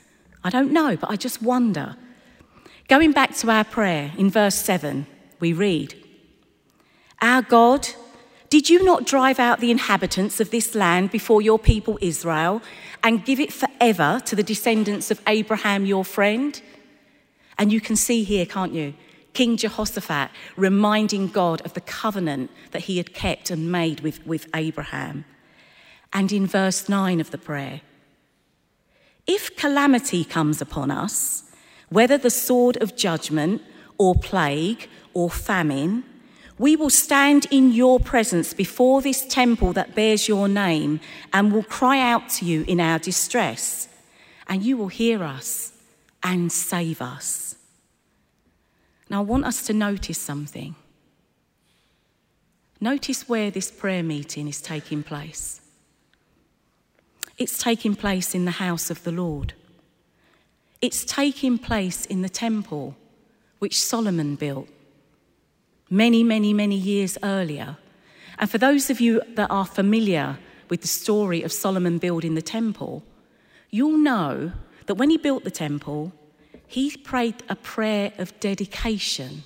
I 0.43 0.49
don't 0.49 0.73
know, 0.73 0.97
but 0.97 1.11
I 1.11 1.17
just 1.17 1.43
wonder. 1.43 1.95
Going 2.89 3.13
back 3.13 3.37
to 3.37 3.51
our 3.51 3.65
prayer 3.65 4.13
in 4.17 4.31
verse 4.31 4.55
7, 4.55 5.07
we 5.41 5.53
read, 5.53 5.95
Our 7.21 7.43
God, 7.43 7.87
did 8.49 8.71
you 8.71 8.83
not 8.83 9.05
drive 9.05 9.39
out 9.39 9.61
the 9.61 9.71
inhabitants 9.71 10.41
of 10.41 10.51
this 10.51 10.75
land 10.75 11.11
before 11.11 11.43
your 11.43 11.59
people 11.59 11.99
Israel 12.01 12.63
and 13.03 13.27
give 13.27 13.39
it 13.39 13.53
forever 13.53 14.23
to 14.25 14.35
the 14.35 14.43
descendants 14.43 15.11
of 15.11 15.21
Abraham, 15.27 15.85
your 15.85 16.07
friend? 16.07 16.63
And 17.59 17.71
you 17.71 17.83
can 17.83 17.95
see 17.95 18.25
here, 18.25 18.47
can't 18.47 18.73
you? 18.73 18.95
King 19.33 19.57
Jehoshaphat 19.57 20.31
reminding 20.57 21.29
God 21.29 21.61
of 21.63 21.75
the 21.75 21.81
covenant 21.81 22.51
that 22.73 22.83
he 22.83 22.97
had 22.97 23.15
kept 23.15 23.51
and 23.51 23.71
made 23.71 24.01
with, 24.01 24.27
with 24.27 24.49
Abraham. 24.55 25.25
And 26.13 26.33
in 26.33 26.47
verse 26.47 26.89
9 26.89 27.21
of 27.21 27.31
the 27.31 27.39
prayer, 27.39 27.83
if 29.27 29.57
calamity 29.57 30.25
comes 30.25 30.61
upon 30.61 30.91
us, 30.91 31.45
whether 31.89 32.19
the 32.19 32.31
sword 32.31 32.77
of 32.83 32.97
judgment 32.97 33.63
or 33.99 34.15
plague 34.15 34.89
or 35.15 35.31
famine, 35.31 36.05
we 36.59 36.77
will 36.77 36.91
stand 36.91 37.47
in 37.51 37.73
your 37.73 38.01
presence 38.01 38.53
before 38.53 39.01
this 39.01 39.25
temple 39.27 39.73
that 39.73 39.95
bears 39.95 40.29
your 40.29 40.49
name 40.49 41.01
and 41.33 41.53
will 41.53 41.63
cry 41.63 41.99
out 41.99 42.29
to 42.29 42.45
you 42.45 42.65
in 42.67 42.81
our 42.81 42.99
distress, 42.99 43.89
and 44.47 44.63
you 44.63 44.77
will 44.77 44.89
hear 44.89 45.23
us 45.23 45.73
and 46.23 46.53
save 46.53 47.01
us. 47.01 47.57
Now, 49.11 49.19
I 49.19 49.25
want 49.25 49.45
us 49.45 49.67
to 49.67 49.73
notice 49.73 50.19
something. 50.19 50.77
Notice 52.81 53.29
where 53.29 53.51
this 53.51 53.71
prayer 53.71 54.05
meeting 54.05 54.47
is 54.49 54.63
taking 54.63 55.03
place. 55.03 55.61
It's 57.37 57.59
taking 57.59 57.97
place 57.97 58.35
in 58.35 58.45
the 58.45 58.53
house 58.53 58.89
of 58.89 59.03
the 59.03 59.13
Lord. 59.13 59.55
It's 60.81 61.05
taking 61.05 61.59
place 61.59 62.07
in 62.07 62.23
the 62.23 62.29
temple 62.29 62.97
which 63.59 63.83
Solomon 63.83 64.37
built 64.37 64.69
many, 65.91 66.23
many, 66.23 66.55
many 66.55 66.77
years 66.77 67.19
earlier. 67.23 67.77
And 68.39 68.49
for 68.49 68.59
those 68.59 68.89
of 68.89 69.01
you 69.01 69.21
that 69.35 69.51
are 69.51 69.67
familiar 69.67 70.39
with 70.69 70.83
the 70.83 70.89
story 70.89 71.43
of 71.43 71.53
Solomon 71.53 71.99
building 71.99 72.35
the 72.35 72.43
temple, 72.43 73.03
you'll 73.71 73.99
know 73.99 74.53
that 74.87 74.95
when 74.95 75.11
he 75.11 75.19
built 75.19 75.45
the 75.45 75.51
temple, 75.51 76.13
he 76.71 76.97
prayed 76.97 77.43
a 77.49 77.57
prayer 77.57 78.13
of 78.17 78.39
dedication 78.39 79.43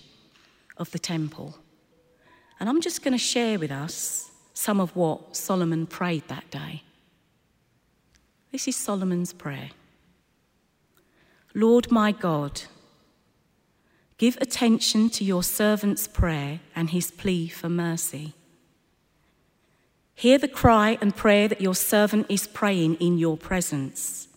of 0.76 0.90
the 0.90 0.98
temple. 0.98 1.56
And 2.60 2.68
I'm 2.68 2.82
just 2.82 3.02
going 3.02 3.12
to 3.12 3.18
share 3.18 3.58
with 3.58 3.70
us 3.72 4.30
some 4.52 4.78
of 4.78 4.94
what 4.94 5.34
Solomon 5.34 5.86
prayed 5.86 6.28
that 6.28 6.50
day. 6.50 6.82
This 8.52 8.68
is 8.68 8.76
Solomon's 8.76 9.32
prayer 9.32 9.70
Lord 11.54 11.90
my 11.90 12.12
God, 12.12 12.62
Give 14.18 14.36
attention 14.40 15.08
to 15.10 15.24
your 15.24 15.42
servant's 15.42 16.06
prayer 16.06 16.60
and 16.76 16.90
his 16.90 17.10
plea 17.10 17.48
for 17.48 17.70
mercy. 17.70 18.34
Hear 20.14 20.36
the 20.36 20.46
cry 20.46 20.98
and 21.00 21.16
prayer 21.16 21.48
that 21.48 21.62
your 21.62 21.74
servant 21.74 22.26
is 22.28 22.46
praying 22.46 22.96
in 22.96 23.16
your 23.16 23.38
presence. 23.38 24.28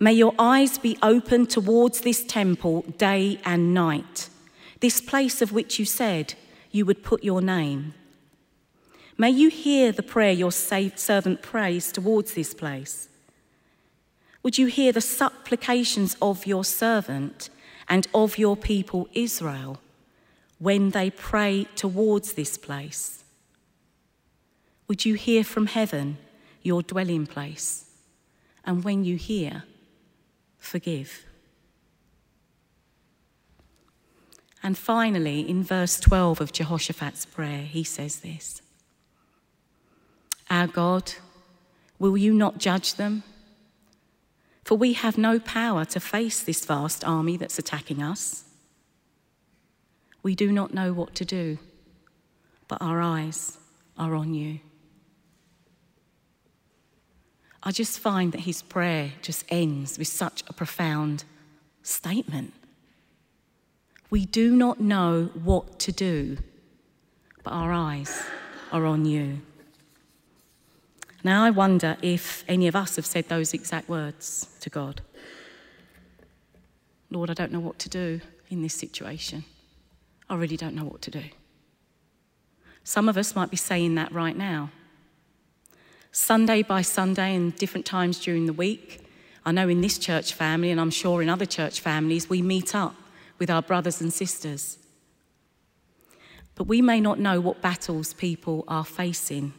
May 0.00 0.12
your 0.12 0.34
eyes 0.38 0.78
be 0.78 0.96
open 1.02 1.46
towards 1.46 2.00
this 2.00 2.24
temple 2.24 2.82
day 2.98 3.40
and 3.44 3.74
night, 3.74 4.28
this 4.80 5.00
place 5.00 5.42
of 5.42 5.52
which 5.52 5.78
you 5.78 5.84
said 5.84 6.34
you 6.70 6.86
would 6.86 7.02
put 7.02 7.24
your 7.24 7.40
name. 7.40 7.94
May 9.16 9.30
you 9.30 9.50
hear 9.50 9.90
the 9.90 10.02
prayer 10.02 10.32
your 10.32 10.52
servant 10.52 11.42
prays 11.42 11.90
towards 11.90 12.34
this 12.34 12.54
place. 12.54 13.08
Would 14.44 14.58
you 14.58 14.66
hear 14.66 14.92
the 14.92 15.00
supplications 15.00 16.16
of 16.22 16.46
your 16.46 16.64
servant? 16.64 17.50
and 17.88 18.06
of 18.12 18.38
your 18.38 18.56
people 18.56 19.08
Israel 19.14 19.78
when 20.58 20.90
they 20.90 21.10
pray 21.10 21.66
towards 21.74 22.34
this 22.34 22.58
place. 22.58 23.24
Would 24.86 25.04
you 25.04 25.14
hear 25.14 25.44
from 25.44 25.66
heaven, 25.66 26.18
your 26.62 26.82
dwelling 26.82 27.26
place? 27.26 27.86
And 28.64 28.84
when 28.84 29.04
you 29.04 29.16
hear, 29.16 29.64
forgive. 30.58 31.24
And 34.62 34.76
finally, 34.76 35.48
in 35.48 35.62
verse 35.62 36.00
12 36.00 36.40
of 36.40 36.52
Jehoshaphat's 36.52 37.24
prayer, 37.26 37.62
he 37.62 37.84
says 37.84 38.20
this 38.20 38.60
Our 40.50 40.66
God, 40.66 41.12
will 41.98 42.16
you 42.16 42.34
not 42.34 42.58
judge 42.58 42.94
them? 42.94 43.22
For 44.64 44.76
we 44.76 44.92
have 44.92 45.16
no 45.16 45.38
power 45.38 45.86
to 45.86 46.00
face 46.00 46.42
this 46.42 46.66
vast 46.66 47.02
army 47.02 47.38
that's 47.38 47.58
attacking 47.58 48.02
us. 48.02 48.44
We 50.22 50.34
do 50.34 50.52
not 50.52 50.74
know 50.74 50.92
what 50.92 51.14
to 51.14 51.24
do, 51.24 51.56
but 52.66 52.82
our 52.82 53.00
eyes 53.00 53.56
are 53.96 54.14
on 54.14 54.34
you. 54.34 54.60
I 57.62 57.72
just 57.72 57.98
find 57.98 58.32
that 58.32 58.42
his 58.42 58.62
prayer 58.62 59.12
just 59.20 59.44
ends 59.48 59.98
with 59.98 60.08
such 60.08 60.44
a 60.48 60.52
profound 60.52 61.24
statement. 61.82 62.54
We 64.10 64.24
do 64.24 64.54
not 64.54 64.80
know 64.80 65.30
what 65.34 65.78
to 65.80 65.92
do, 65.92 66.38
but 67.42 67.52
our 67.52 67.72
eyes 67.72 68.22
are 68.72 68.86
on 68.86 69.04
you. 69.04 69.40
Now, 71.24 71.44
I 71.44 71.50
wonder 71.50 71.96
if 72.00 72.44
any 72.46 72.68
of 72.68 72.76
us 72.76 72.96
have 72.96 73.04
said 73.04 73.28
those 73.28 73.52
exact 73.52 73.88
words 73.88 74.46
to 74.60 74.70
God. 74.70 75.02
Lord, 77.10 77.28
I 77.28 77.34
don't 77.34 77.52
know 77.52 77.60
what 77.60 77.78
to 77.80 77.88
do 77.88 78.20
in 78.50 78.62
this 78.62 78.74
situation. 78.74 79.44
I 80.30 80.36
really 80.36 80.56
don't 80.56 80.74
know 80.74 80.84
what 80.84 81.02
to 81.02 81.10
do. 81.10 81.24
Some 82.84 83.08
of 83.08 83.18
us 83.18 83.34
might 83.34 83.50
be 83.50 83.56
saying 83.56 83.96
that 83.96 84.12
right 84.12 84.36
now. 84.36 84.70
Sunday 86.18 86.62
by 86.62 86.82
Sunday 86.82 87.36
and 87.36 87.54
different 87.54 87.86
times 87.86 88.18
during 88.18 88.46
the 88.46 88.52
week, 88.52 89.08
I 89.46 89.52
know 89.52 89.68
in 89.68 89.80
this 89.80 89.98
church 89.98 90.34
family, 90.34 90.72
and 90.72 90.80
I'm 90.80 90.90
sure 90.90 91.22
in 91.22 91.28
other 91.28 91.46
church 91.46 91.78
families, 91.78 92.28
we 92.28 92.42
meet 92.42 92.74
up 92.74 92.96
with 93.38 93.48
our 93.48 93.62
brothers 93.62 94.00
and 94.00 94.12
sisters. 94.12 94.78
But 96.56 96.64
we 96.64 96.82
may 96.82 97.00
not 97.00 97.20
know 97.20 97.40
what 97.40 97.62
battles 97.62 98.14
people 98.14 98.64
are 98.66 98.84
facing 98.84 99.54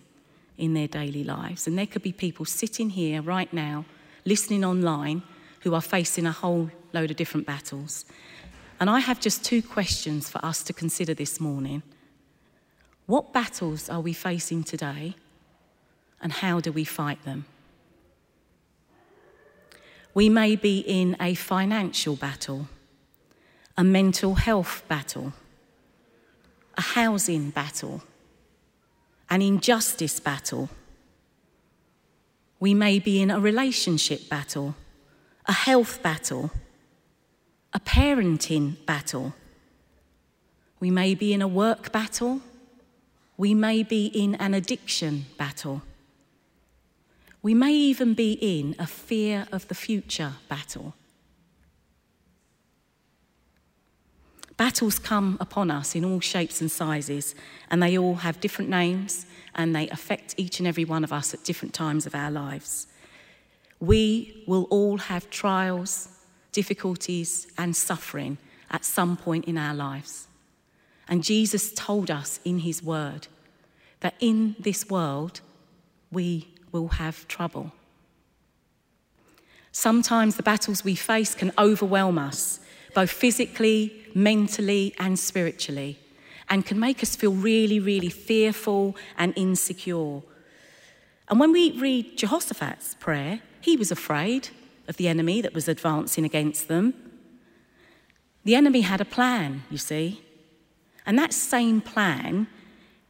in 0.58 0.74
their 0.74 0.90
daily 0.90 1.24
lives. 1.24 1.66
And 1.66 1.78
there 1.78 1.88
could 1.88 2.04
be 2.04 2.12
people 2.12 2.44
sitting 2.44 2.90
here 2.90 3.22
right 3.22 3.52
now, 3.54 3.86
listening 4.26 4.66
online, 4.66 5.24
who 5.62 5.74
are 5.74 5.82
facing 5.82 6.26
a 6.26 6.34
whole 6.34 6.70
load 6.92 7.10
of 7.10 7.16
different 7.16 7.48
battles. 7.48 8.04
And 8.82 8.90
I 8.90 9.00
have 9.00 9.22
just 9.22 9.46
two 9.46 9.62
questions 9.62 10.30
for 10.30 10.44
us 10.44 10.62
to 10.64 10.74
consider 10.74 11.14
this 11.14 11.40
morning. 11.40 11.84
What 13.06 13.32
battles 13.32 13.90
are 13.90 14.02
we 14.02 14.12
facing 14.12 14.66
today, 14.66 15.16
and 16.22 16.32
how 16.32 16.60
do 16.60 16.72
we 16.72 16.84
fight 16.84 17.24
them? 17.24 17.46
We 20.14 20.28
may 20.30 20.56
be 20.56 20.80
in 20.80 21.16
a 21.20 21.34
financial 21.36 22.16
battle, 22.16 22.68
a 23.78 23.84
mental 23.84 24.36
health 24.36 24.84
battle, 24.88 25.34
a 26.78 26.82
housing 26.82 27.52
battle, 27.52 28.04
an 29.30 29.42
injustice 29.42 30.20
battle. 30.20 30.70
We 32.60 32.74
may 32.74 33.00
be 33.00 33.22
in 33.22 33.32
a 33.32 33.40
relationship 33.40 34.28
battle, 34.28 34.76
a 35.46 35.54
health 35.54 36.02
battle, 36.02 36.52
a 37.72 37.80
parenting 37.80 38.84
battle. 38.86 39.34
We 40.80 40.90
may 40.90 41.14
be 41.16 41.34
in 41.34 41.42
a 41.42 41.48
work 41.48 41.92
battle. 41.92 42.42
We 43.38 43.54
may 43.54 43.84
be 43.84 44.08
in 44.08 44.36
an 44.36 44.54
addiction 44.54 45.28
battle. 45.38 45.82
We 47.42 47.54
may 47.54 47.74
even 47.74 48.14
be 48.14 48.34
in 48.34 48.76
a 48.78 48.88
fear 48.88 49.48
of 49.52 49.68
the 49.68 49.76
future 49.76 50.34
battle. 50.50 50.94
Battles 54.58 55.00
come 55.00 55.38
upon 55.40 55.72
us 55.72 55.96
in 55.96 56.04
all 56.04 56.20
shapes 56.20 56.60
and 56.60 56.70
sizes, 56.70 57.34
and 57.72 57.82
they 57.82 57.98
all 57.98 58.16
have 58.16 58.42
different 58.42 58.70
names 58.70 59.26
and 59.56 59.76
they 59.76 59.88
affect 59.90 60.36
each 60.38 60.60
and 60.60 60.68
every 60.68 60.86
one 60.86 61.04
of 61.04 61.14
us 61.14 61.34
at 61.34 61.44
different 61.44 61.74
times 61.74 62.06
of 62.06 62.14
our 62.14 62.30
lives. 62.30 62.88
We 63.80 64.44
will 64.46 64.64
all 64.70 64.98
have 64.98 65.30
trials, 65.30 66.10
difficulties, 66.52 67.48
and 67.58 67.76
suffering 67.76 68.38
at 68.70 68.84
some 68.84 69.16
point 69.16 69.46
in 69.46 69.58
our 69.58 69.74
lives. 69.74 70.28
And 71.08 71.24
Jesus 71.24 71.74
told 71.74 72.12
us 72.12 72.40
in 72.44 72.60
his 72.60 72.84
word 72.84 73.28
that 74.02 74.16
in 74.20 74.56
this 74.60 74.90
world 74.90 75.42
we 76.12 76.50
will 76.72 76.88
have 76.90 77.28
trouble. 77.28 77.72
Sometimes 79.72 80.36
the 80.36 80.44
battles 80.44 80.84
we 80.84 80.96
face 80.96 81.36
can 81.36 81.52
overwhelm 81.58 82.18
us, 82.18 82.60
both 82.96 83.12
physically, 83.12 83.94
mentally, 84.16 84.94
and 84.98 85.18
spiritually, 85.18 86.00
and 86.50 86.66
can 86.66 86.80
make 86.80 87.04
us 87.04 87.16
feel 87.16 87.34
really, 87.34 87.80
really 87.80 88.10
fearful 88.10 88.96
and 89.18 89.34
insecure. 89.36 90.22
And 91.28 91.40
when 91.40 91.52
we 91.52 91.80
read 91.80 92.18
Jehoshaphat's 92.18 92.96
prayer, 92.96 93.42
he 93.62 93.78
was 93.78 93.92
afraid 93.92 94.50
of 94.88 94.98
the 94.98 95.08
enemy 95.08 95.42
that 95.42 95.54
was 95.54 95.68
advancing 95.68 96.26
against 96.26 96.68
them. 96.68 96.94
The 98.44 98.56
enemy 98.56 98.82
had 98.82 99.00
a 99.00 99.06
plan, 99.06 99.64
you 99.70 99.78
see. 99.78 100.24
And 101.06 101.18
that 101.20 101.34
same 101.34 101.82
plan 101.82 102.48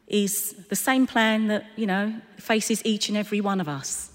is 0.10 0.54
the 0.70 0.76
same 0.76 1.08
plan 1.08 1.48
that, 1.48 1.66
you 1.76 1.86
know, 1.86 2.14
faces 2.38 2.82
each 2.86 3.10
and 3.10 3.18
every 3.18 3.42
one 3.42 3.62
of 3.62 3.70
us. 3.70 4.12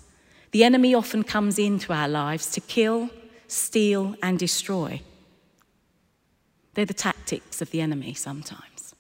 The 0.50 0.64
enemy 0.64 0.94
often 0.94 1.24
comes 1.24 1.59
into 1.59 1.92
our 1.92 2.09
lives 2.09 2.50
to 2.52 2.61
kill, 2.61 3.11
steal, 3.48 4.14
and 4.22 4.38
destroy. 4.38 5.00
They're 6.74 6.85
the 6.85 6.94
tactics 6.94 7.62
of 7.62 7.70
the 7.70 7.80
enemy 7.80 8.14
sometimes. 8.14 8.94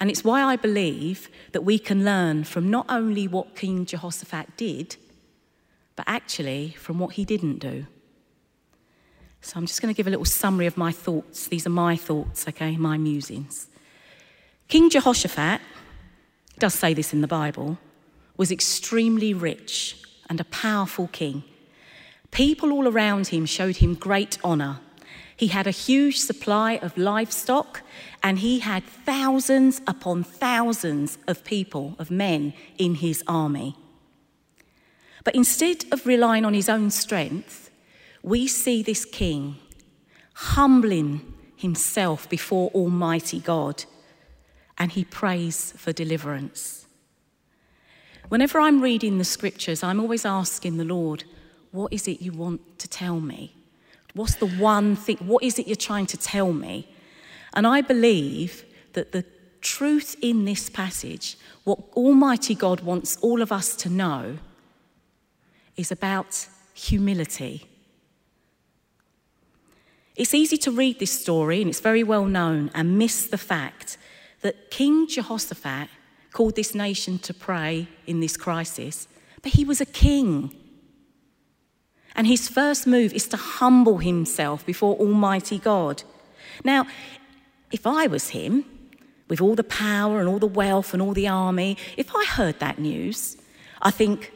And 0.00 0.10
it's 0.10 0.22
why 0.22 0.42
I 0.42 0.56
believe 0.56 1.28
that 1.52 1.64
we 1.64 1.78
can 1.78 2.04
learn 2.04 2.44
from 2.44 2.70
not 2.70 2.86
only 2.88 3.26
what 3.26 3.56
King 3.56 3.84
Jehoshaphat 3.84 4.56
did, 4.56 4.96
but 5.96 6.04
actually 6.06 6.76
from 6.78 6.98
what 6.98 7.14
he 7.14 7.24
didn't 7.24 7.58
do. 7.58 7.86
So 9.40 9.54
I'm 9.56 9.66
just 9.66 9.82
going 9.82 9.92
to 9.92 9.96
give 9.96 10.06
a 10.06 10.10
little 10.10 10.24
summary 10.24 10.66
of 10.66 10.76
my 10.76 10.92
thoughts. 10.92 11.48
These 11.48 11.66
are 11.66 11.70
my 11.70 11.96
thoughts, 11.96 12.46
okay, 12.48 12.76
my 12.76 12.98
musings. 12.98 13.68
King 14.68 14.90
Jehoshaphat, 14.90 15.60
does 16.58 16.74
say 16.74 16.94
this 16.94 17.12
in 17.12 17.20
the 17.20 17.26
Bible, 17.26 17.78
was 18.36 18.52
extremely 18.52 19.34
rich 19.34 19.96
and 20.28 20.40
a 20.40 20.44
powerful 20.44 21.08
king. 21.08 21.42
People 22.30 22.72
all 22.72 22.86
around 22.86 23.28
him 23.28 23.46
showed 23.46 23.76
him 23.76 23.94
great 23.94 24.38
honour 24.44 24.80
he 25.38 25.46
had 25.46 25.68
a 25.68 25.70
huge 25.70 26.18
supply 26.18 26.78
of 26.82 26.98
livestock 26.98 27.82
and 28.24 28.40
he 28.40 28.58
had 28.58 28.82
thousands 28.84 29.80
upon 29.86 30.24
thousands 30.24 31.16
of 31.28 31.44
people, 31.44 31.94
of 32.00 32.10
men 32.10 32.52
in 32.76 32.96
his 32.96 33.22
army. 33.28 33.76
But 35.22 35.36
instead 35.36 35.84
of 35.92 36.04
relying 36.08 36.44
on 36.44 36.54
his 36.54 36.68
own 36.68 36.90
strength, 36.90 37.70
we 38.20 38.48
see 38.48 38.82
this 38.82 39.04
king 39.04 39.58
humbling 40.34 41.34
himself 41.54 42.28
before 42.28 42.70
Almighty 42.70 43.38
God 43.38 43.84
and 44.78 44.92
he 44.92 45.04
prays 45.04 45.72
for 45.76 45.92
deliverance. 45.92 46.86
Whenever 48.28 48.60
I'm 48.60 48.80
reading 48.80 49.18
the 49.18 49.24
scriptures, 49.24 49.82
I'm 49.82 50.00
always 50.00 50.24
asking 50.24 50.76
the 50.76 50.84
Lord, 50.84 51.24
What 51.72 51.92
is 51.92 52.06
it 52.06 52.22
you 52.22 52.32
want 52.32 52.78
to 52.78 52.88
tell 52.88 53.20
me? 53.20 53.54
What's 54.14 54.36
the 54.36 54.48
one 54.48 54.96
thing? 54.96 55.16
What 55.18 55.42
is 55.42 55.58
it 55.58 55.66
you're 55.66 55.76
trying 55.76 56.06
to 56.06 56.16
tell 56.16 56.52
me? 56.52 56.88
And 57.54 57.66
I 57.66 57.80
believe 57.80 58.64
that 58.92 59.12
the 59.12 59.24
truth 59.60 60.16
in 60.22 60.44
this 60.44 60.70
passage, 60.70 61.36
what 61.64 61.78
Almighty 61.94 62.54
God 62.54 62.80
wants 62.80 63.16
all 63.18 63.42
of 63.42 63.50
us 63.50 63.74
to 63.76 63.88
know, 63.88 64.38
is 65.76 65.90
about 65.90 66.46
humility. 66.74 67.66
It's 70.16 70.34
easy 70.34 70.56
to 70.58 70.70
read 70.70 70.98
this 70.98 71.12
story, 71.12 71.60
and 71.60 71.70
it's 71.70 71.80
very 71.80 72.02
well 72.02 72.24
known, 72.24 72.70
and 72.74 72.98
miss 72.98 73.26
the 73.26 73.38
fact 73.38 73.98
that 74.40 74.70
King 74.70 75.06
Jehoshaphat 75.08 75.88
called 76.32 76.56
this 76.56 76.74
nation 76.74 77.18
to 77.20 77.34
pray 77.34 77.88
in 78.06 78.20
this 78.20 78.36
crisis, 78.36 79.08
but 79.42 79.52
he 79.52 79.64
was 79.64 79.80
a 79.80 79.86
king. 79.86 80.54
And 82.14 82.26
his 82.26 82.48
first 82.48 82.86
move 82.86 83.12
is 83.12 83.28
to 83.28 83.36
humble 83.36 83.98
himself 83.98 84.64
before 84.66 84.96
Almighty 84.96 85.58
God. 85.58 86.02
Now, 86.64 86.86
if 87.70 87.86
I 87.86 88.06
was 88.06 88.30
him, 88.30 88.64
with 89.28 89.40
all 89.40 89.54
the 89.54 89.64
power 89.64 90.20
and 90.20 90.28
all 90.28 90.38
the 90.38 90.46
wealth 90.46 90.92
and 90.92 91.02
all 91.02 91.12
the 91.12 91.28
army, 91.28 91.76
if 91.96 92.14
I 92.14 92.24
heard 92.24 92.58
that 92.60 92.78
news, 92.78 93.36
I 93.82 93.90
think 93.90 94.32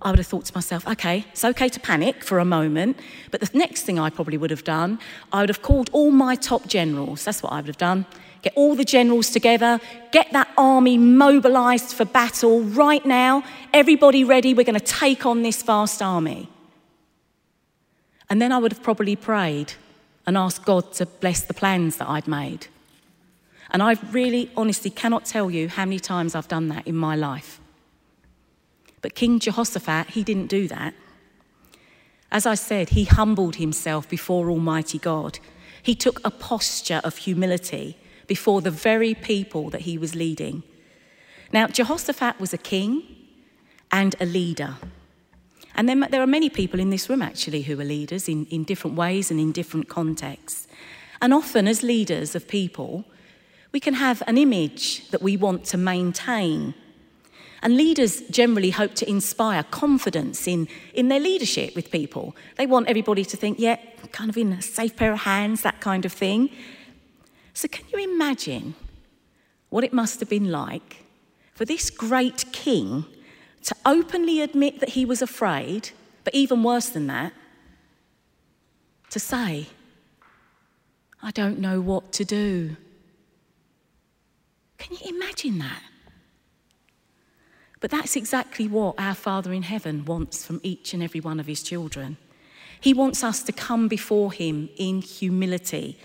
I 0.00 0.10
would 0.10 0.18
have 0.18 0.26
thought 0.26 0.46
to 0.46 0.54
myself, 0.54 0.86
okay, 0.88 1.26
it's 1.30 1.44
okay 1.44 1.68
to 1.68 1.78
panic 1.78 2.24
for 2.24 2.38
a 2.38 2.44
moment, 2.44 2.98
but 3.30 3.40
the 3.40 3.56
next 3.56 3.82
thing 3.82 3.98
I 3.98 4.10
probably 4.10 4.36
would 4.36 4.50
have 4.50 4.64
done, 4.64 4.98
I 5.32 5.40
would 5.40 5.48
have 5.48 5.62
called 5.62 5.90
all 5.92 6.10
my 6.10 6.34
top 6.34 6.66
generals. 6.66 7.24
That's 7.24 7.42
what 7.42 7.52
I 7.52 7.56
would 7.56 7.68
have 7.68 7.78
done. 7.78 8.06
Get 8.42 8.52
all 8.56 8.74
the 8.74 8.84
generals 8.84 9.30
together, 9.30 9.80
get 10.10 10.32
that 10.32 10.48
army 10.58 10.98
mobilized 10.98 11.94
for 11.94 12.04
battle 12.04 12.60
right 12.60 13.04
now. 13.06 13.44
Everybody 13.72 14.24
ready, 14.24 14.52
we're 14.52 14.64
going 14.64 14.78
to 14.78 14.80
take 14.80 15.24
on 15.24 15.42
this 15.42 15.62
vast 15.62 16.02
army. 16.02 16.48
And 18.28 18.42
then 18.42 18.50
I 18.50 18.58
would 18.58 18.72
have 18.72 18.82
probably 18.82 19.14
prayed 19.14 19.74
and 20.26 20.36
asked 20.36 20.64
God 20.64 20.92
to 20.94 21.06
bless 21.06 21.42
the 21.42 21.54
plans 21.54 21.98
that 21.98 22.08
I'd 22.08 22.26
made. 22.26 22.66
And 23.70 23.82
I 23.82 23.96
really 24.10 24.50
honestly 24.56 24.90
cannot 24.90 25.24
tell 25.24 25.50
you 25.50 25.68
how 25.68 25.84
many 25.84 26.00
times 26.00 26.34
I've 26.34 26.48
done 26.48 26.68
that 26.68 26.86
in 26.86 26.96
my 26.96 27.14
life. 27.14 27.60
But 29.02 29.14
King 29.14 29.38
Jehoshaphat, 29.38 30.10
he 30.10 30.24
didn't 30.24 30.46
do 30.48 30.68
that. 30.68 30.94
As 32.30 32.46
I 32.46 32.54
said, 32.54 32.90
he 32.90 33.04
humbled 33.04 33.56
himself 33.56 34.08
before 34.08 34.50
Almighty 34.50 34.98
God. 34.98 35.38
He 35.82 35.94
took 35.94 36.20
a 36.24 36.30
posture 36.30 37.00
of 37.04 37.18
humility 37.18 37.98
before 38.26 38.62
the 38.62 38.70
very 38.70 39.14
people 39.14 39.70
that 39.70 39.82
he 39.82 39.98
was 39.98 40.14
leading. 40.14 40.62
Now, 41.52 41.66
Jehoshaphat 41.66 42.40
was 42.40 42.52
a 42.52 42.58
king 42.58 43.02
and 43.90 44.14
a 44.20 44.24
leader. 44.24 44.76
And 45.74 45.88
then 45.88 46.06
there 46.10 46.22
are 46.22 46.26
many 46.26 46.50
people 46.50 46.80
in 46.80 46.90
this 46.90 47.08
room 47.08 47.22
actually 47.22 47.62
who 47.62 47.80
are 47.80 47.84
leaders 47.84 48.28
in, 48.28 48.46
in 48.46 48.64
different 48.64 48.96
ways 48.96 49.30
and 49.30 49.40
in 49.40 49.52
different 49.52 49.88
contexts. 49.88 50.66
And 51.20 51.32
often, 51.32 51.68
as 51.68 51.82
leaders 51.82 52.34
of 52.34 52.46
people, 52.48 53.04
We 53.72 53.80
can 53.80 53.94
have 53.94 54.22
an 54.26 54.36
image 54.36 55.08
that 55.10 55.22
we 55.22 55.36
want 55.36 55.64
to 55.66 55.78
maintain. 55.78 56.74
And 57.62 57.76
leaders 57.76 58.20
generally 58.28 58.70
hope 58.70 58.94
to 58.96 59.08
inspire 59.08 59.62
confidence 59.62 60.46
in, 60.46 60.68
in 60.94 61.08
their 61.08 61.20
leadership 61.20 61.74
with 61.74 61.90
people. 61.90 62.36
They 62.56 62.66
want 62.66 62.88
everybody 62.88 63.24
to 63.24 63.36
think, 63.36 63.58
yeah, 63.58 63.76
kind 64.10 64.28
of 64.28 64.36
in 64.36 64.52
a 64.52 64.62
safe 64.62 64.96
pair 64.96 65.12
of 65.12 65.20
hands, 65.20 65.62
that 65.62 65.80
kind 65.80 66.04
of 66.04 66.12
thing. 66.12 66.50
So, 67.54 67.68
can 67.68 67.84
you 67.92 67.98
imagine 67.98 68.74
what 69.68 69.84
it 69.84 69.92
must 69.92 70.20
have 70.20 70.28
been 70.28 70.50
like 70.50 71.04
for 71.54 71.64
this 71.64 71.90
great 71.90 72.44
king 72.52 73.04
to 73.62 73.74
openly 73.86 74.40
admit 74.40 74.80
that 74.80 74.90
he 74.90 75.04
was 75.04 75.22
afraid, 75.22 75.90
but 76.24 76.34
even 76.34 76.62
worse 76.62 76.88
than 76.88 77.06
that, 77.06 77.32
to 79.10 79.20
say, 79.20 79.66
I 81.22 81.30
don't 81.30 81.58
know 81.58 81.80
what 81.80 82.12
to 82.14 82.24
do? 82.24 82.76
Can 84.78 84.96
you 84.96 85.16
imagine 85.16 85.58
that? 85.58 85.82
But 87.80 87.90
that's 87.90 88.16
exactly 88.16 88.68
what 88.68 88.94
our 88.98 89.14
Father 89.14 89.52
in 89.52 89.62
heaven 89.62 90.04
wants 90.04 90.44
from 90.44 90.60
each 90.62 90.94
and 90.94 91.02
every 91.02 91.20
one 91.20 91.38
of 91.40 91.46
his 91.46 91.62
children. 91.62 92.16
He 92.80 92.94
wants 92.94 93.22
us 93.22 93.42
to 93.44 93.52
come 93.52 93.86
before 93.88 94.32
him 94.32 94.68
in 94.76 95.02
humility, 95.02 95.98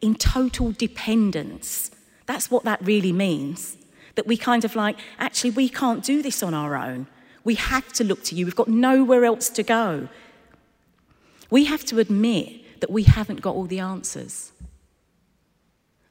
in 0.00 0.14
total 0.14 0.72
dependence. 0.72 1.90
That's 2.26 2.50
what 2.50 2.64
that 2.64 2.84
really 2.84 3.12
means. 3.12 3.76
That 4.14 4.26
we 4.26 4.36
kind 4.36 4.64
of 4.64 4.74
like, 4.74 4.98
actually, 5.18 5.50
we 5.50 5.68
can't 5.68 6.02
do 6.04 6.22
this 6.22 6.42
on 6.42 6.54
our 6.54 6.76
own. 6.76 7.06
We 7.44 7.54
have 7.54 7.92
to 7.94 8.04
look 8.04 8.24
to 8.24 8.34
you. 8.34 8.44
We've 8.44 8.56
got 8.56 8.68
nowhere 8.68 9.24
else 9.24 9.48
to 9.50 9.62
go. 9.62 10.08
We 11.50 11.64
have 11.64 11.84
to 11.86 11.98
admit 11.98 12.80
that 12.80 12.90
we 12.90 13.04
haven't 13.04 13.40
got 13.40 13.54
all 13.54 13.64
the 13.64 13.78
answers. 13.80 14.52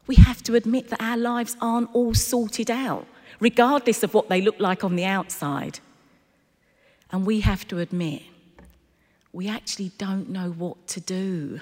We 0.07 0.15
have 0.15 0.41
to 0.43 0.55
admit 0.55 0.89
that 0.89 1.01
our 1.01 1.17
lives 1.17 1.57
aren't 1.61 1.93
all 1.93 2.13
sorted 2.13 2.71
out, 2.71 3.05
regardless 3.39 4.03
of 4.03 4.13
what 4.13 4.29
they 4.29 4.41
look 4.41 4.59
like 4.59 4.83
on 4.83 4.95
the 4.95 5.05
outside. 5.05 5.79
And 7.11 7.25
we 7.25 7.41
have 7.41 7.67
to 7.67 7.79
admit 7.79 8.23
we 9.31 9.47
actually 9.47 9.91
don't 9.97 10.29
know 10.29 10.49
what 10.49 10.87
to 10.87 10.99
do. 10.99 11.61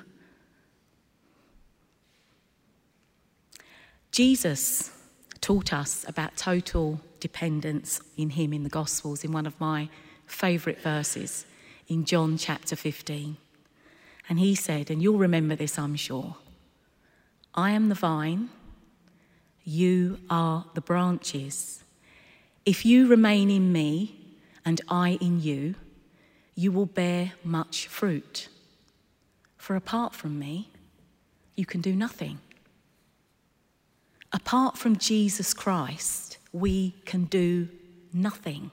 Jesus 4.15 4.91
taught 5.41 5.73
us 5.73 6.05
about 6.07 6.37
total 6.37 7.01
dependence 7.19 7.99
in 8.15 8.29
Him 8.29 8.53
in 8.53 8.63
the 8.63 8.69
Gospels 8.69 9.25
in 9.25 9.33
one 9.33 9.45
of 9.45 9.59
my 9.59 9.89
favourite 10.25 10.79
verses 10.79 11.45
in 11.89 12.05
John 12.05 12.37
chapter 12.37 12.77
15. 12.77 13.35
And 14.29 14.39
He 14.39 14.55
said, 14.55 14.89
and 14.89 15.03
you'll 15.03 15.17
remember 15.17 15.53
this, 15.53 15.77
I'm 15.77 15.97
sure 15.97 16.37
I 17.53 17.71
am 17.71 17.89
the 17.89 17.95
vine, 17.95 18.47
you 19.65 20.19
are 20.29 20.63
the 20.75 20.79
branches. 20.79 21.83
If 22.65 22.85
you 22.85 23.07
remain 23.07 23.51
in 23.51 23.73
me 23.73 24.15
and 24.63 24.79
I 24.87 25.17
in 25.19 25.41
you, 25.41 25.75
you 26.55 26.71
will 26.71 26.85
bear 26.85 27.33
much 27.43 27.87
fruit. 27.87 28.47
For 29.57 29.75
apart 29.75 30.15
from 30.15 30.39
me, 30.39 30.69
you 31.57 31.65
can 31.65 31.81
do 31.81 31.93
nothing. 31.93 32.39
Apart 34.35 34.77
from 34.77 34.97
Jesus 34.97 35.53
Christ, 35.53 36.39
we 36.51 36.93
can 37.05 37.23
do 37.23 37.69
nothing. 38.13 38.69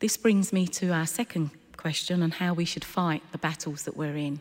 This 0.00 0.16
brings 0.16 0.52
me 0.52 0.66
to 0.66 0.88
our 0.88 1.06
second 1.06 1.50
question 1.76 2.20
on 2.20 2.32
how 2.32 2.52
we 2.52 2.64
should 2.64 2.84
fight 2.84 3.22
the 3.30 3.38
battles 3.38 3.84
that 3.84 3.96
we're 3.96 4.16
in. 4.16 4.40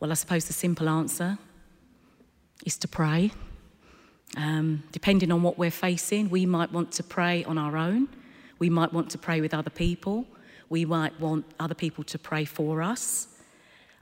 Well, 0.00 0.10
I 0.10 0.14
suppose 0.14 0.46
the 0.46 0.52
simple 0.52 0.88
answer 0.88 1.38
is 2.66 2.76
to 2.78 2.88
pray. 2.88 3.30
Um, 4.36 4.82
depending 4.90 5.30
on 5.30 5.44
what 5.44 5.56
we're 5.56 5.70
facing, 5.70 6.30
we 6.30 6.46
might 6.46 6.72
want 6.72 6.90
to 6.92 7.04
pray 7.04 7.44
on 7.44 7.58
our 7.58 7.76
own. 7.76 8.08
We 8.58 8.70
might 8.70 8.92
want 8.92 9.08
to 9.10 9.18
pray 9.18 9.40
with 9.40 9.54
other 9.54 9.70
people. 9.70 10.26
We 10.68 10.84
might 10.84 11.18
want 11.20 11.44
other 11.60 11.76
people 11.76 12.02
to 12.02 12.18
pray 12.18 12.44
for 12.44 12.82
us. 12.82 13.28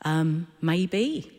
Um, 0.02 0.46
maybe 0.61 1.32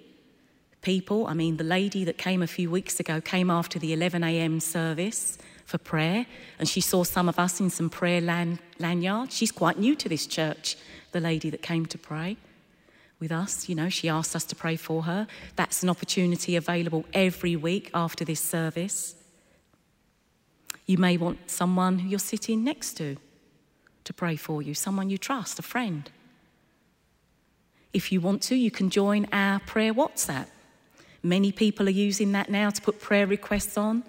people, 0.82 1.28
I 1.28 1.34
mean, 1.34 1.58
the 1.58 1.64
lady 1.64 2.04
that 2.06 2.18
came 2.18 2.42
a 2.42 2.48
few 2.48 2.70
weeks 2.70 3.00
ago 3.00 3.22
came 3.22 3.50
after 3.50 3.80
the 3.80 3.94
11 3.94 4.24
a.m. 4.24 4.60
service 4.60 5.38
for 5.66 5.78
prayer, 5.78 6.26
and 6.60 6.68
she 6.68 6.82
saw 6.82 7.04
some 7.04 7.28
of 7.28 7.38
us 7.38 7.60
in 7.60 7.70
some 7.70 7.90
prayer 7.90 8.22
land, 8.22 8.60
lanyards. 8.80 9.36
She's 9.36 9.52
quite 9.52 9.78
new 9.78 9.96
to 9.96 10.08
this 10.08 10.26
church, 10.26 10.78
the 11.12 11.20
lady 11.20 11.50
that 11.50 11.62
came 11.62 11.86
to 11.88 11.98
pray 11.98 12.38
with 13.20 13.32
us. 13.32 13.68
You 13.68 13.76
know, 13.76 13.90
she 13.90 14.08
asked 14.08 14.36
us 14.36 14.46
to 14.46 14.56
pray 14.56 14.76
for 14.76 15.04
her. 15.04 15.28
That's 15.56 15.84
an 15.84 15.90
opportunity 15.90 16.56
available 16.56 17.06
every 17.14 17.56
week 17.56 17.92
after 17.94 18.24
this 18.24 18.40
service. 18.40 19.16
You 20.86 20.98
may 20.98 21.18
want 21.18 21.50
someone 21.50 22.00
who 22.00 22.10
you're 22.10 22.20
sitting 22.20 22.64
next 22.64 22.94
to 22.98 23.18
to 24.06 24.14
pray 24.14 24.38
for 24.38 24.62
you, 24.62 24.74
someone 24.74 25.10
you 25.10 25.18
trust, 25.18 25.60
a 25.60 25.62
friend. 25.62 26.10
If 27.98 28.12
you 28.12 28.22
want 28.22 28.44
to, 28.44 28.56
you 28.56 28.70
can 28.70 28.92
join 28.92 29.26
our 29.32 29.60
prayer 29.62 29.92
WhatsApp. 29.92 30.46
Many 31.24 31.52
people 31.52 31.88
are 31.88 32.02
using 32.08 32.32
that 32.34 32.48
now 32.48 32.70
to 32.70 32.80
put 32.80 33.02
prayer 33.02 33.26
requests 33.26 33.76
on, 33.76 34.04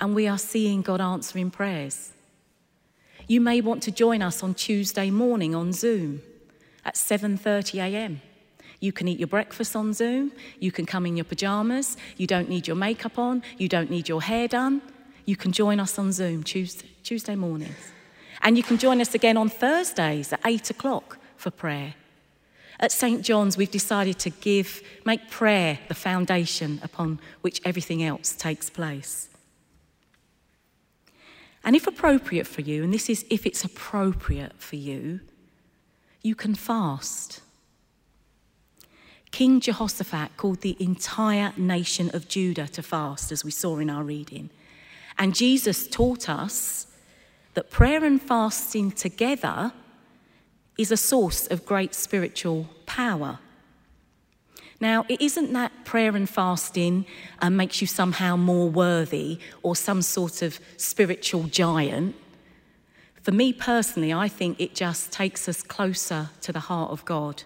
and 0.00 0.14
we 0.14 0.26
are 0.26 0.38
seeing 0.38 0.80
God 0.80 1.02
answering 1.02 1.50
prayers. 1.50 2.12
You 3.28 3.42
may 3.42 3.60
want 3.60 3.82
to 3.82 3.90
join 3.90 4.22
us 4.22 4.42
on 4.42 4.54
Tuesday 4.54 5.10
morning 5.10 5.54
on 5.54 5.74
Zoom 5.74 6.22
at 6.82 6.94
7:30 6.94 7.78
a.m. 7.86 8.22
You 8.80 8.90
can 8.90 9.06
eat 9.06 9.18
your 9.18 9.32
breakfast 9.36 9.76
on 9.76 9.92
Zoom, 9.92 10.32
you 10.58 10.72
can 10.72 10.86
come 10.86 11.04
in 11.04 11.18
your 11.18 11.28
pajamas, 11.32 11.98
you 12.16 12.26
don't 12.26 12.48
need 12.48 12.66
your 12.66 12.80
makeup 12.88 13.18
on, 13.18 13.42
you 13.58 13.68
don't 13.68 13.90
need 13.90 14.08
your 14.08 14.22
hair 14.22 14.48
done. 14.48 14.80
You 15.26 15.36
can 15.36 15.52
join 15.52 15.78
us 15.78 15.98
on 15.98 16.10
Zoom 16.10 16.42
Tuesday, 16.42 16.88
Tuesday 17.02 17.36
mornings. 17.36 17.82
And 18.40 18.56
you 18.56 18.62
can 18.62 18.78
join 18.78 18.98
us 19.02 19.14
again 19.14 19.36
on 19.36 19.50
Thursdays 19.50 20.32
at 20.32 20.40
8 20.42 20.70
o'clock 20.70 21.18
for 21.36 21.50
prayer. 21.50 21.94
At 22.78 22.92
St. 22.92 23.22
John's, 23.22 23.56
we've 23.56 23.70
decided 23.70 24.18
to 24.20 24.30
give, 24.30 24.82
make 25.04 25.30
prayer 25.30 25.78
the 25.88 25.94
foundation 25.94 26.78
upon 26.82 27.18
which 27.40 27.60
everything 27.64 28.02
else 28.02 28.32
takes 28.32 28.68
place. 28.68 29.28
And 31.64 31.74
if 31.74 31.86
appropriate 31.86 32.46
for 32.46 32.60
you, 32.60 32.84
and 32.84 32.94
this 32.94 33.10
is 33.10 33.24
if 33.28 33.44
it's 33.46 33.64
appropriate 33.64 34.52
for 34.58 34.76
you, 34.76 35.20
you 36.22 36.34
can 36.34 36.54
fast. 36.54 37.40
King 39.32 39.60
Jehoshaphat 39.60 40.36
called 40.36 40.60
the 40.60 40.76
entire 40.78 41.52
nation 41.56 42.10
of 42.14 42.28
Judah 42.28 42.68
to 42.68 42.82
fast, 42.82 43.32
as 43.32 43.44
we 43.44 43.50
saw 43.50 43.78
in 43.78 43.90
our 43.90 44.04
reading. 44.04 44.50
And 45.18 45.34
Jesus 45.34 45.88
taught 45.88 46.28
us 46.28 46.86
that 47.54 47.70
prayer 47.70 48.04
and 48.04 48.20
fasting 48.20 48.92
together 48.92 49.72
is 50.78 50.92
a 50.92 50.96
source 50.96 51.46
of 51.46 51.64
great 51.64 51.94
spiritual 51.94 52.68
power. 52.86 53.38
Now, 54.80 55.06
it 55.08 55.20
isn't 55.22 55.52
that 55.54 55.72
prayer 55.84 56.14
and 56.14 56.28
fasting 56.28 57.06
uh, 57.40 57.48
makes 57.48 57.80
you 57.80 57.86
somehow 57.86 58.36
more 58.36 58.68
worthy 58.68 59.38
or 59.62 59.74
some 59.74 60.02
sort 60.02 60.42
of 60.42 60.60
spiritual 60.76 61.44
giant. 61.44 62.14
For 63.22 63.32
me 63.32 63.52
personally, 63.52 64.12
I 64.12 64.28
think 64.28 64.60
it 64.60 64.74
just 64.74 65.12
takes 65.12 65.48
us 65.48 65.62
closer 65.62 66.28
to 66.42 66.52
the 66.52 66.60
heart 66.60 66.90
of 66.90 67.04
God. 67.06 67.42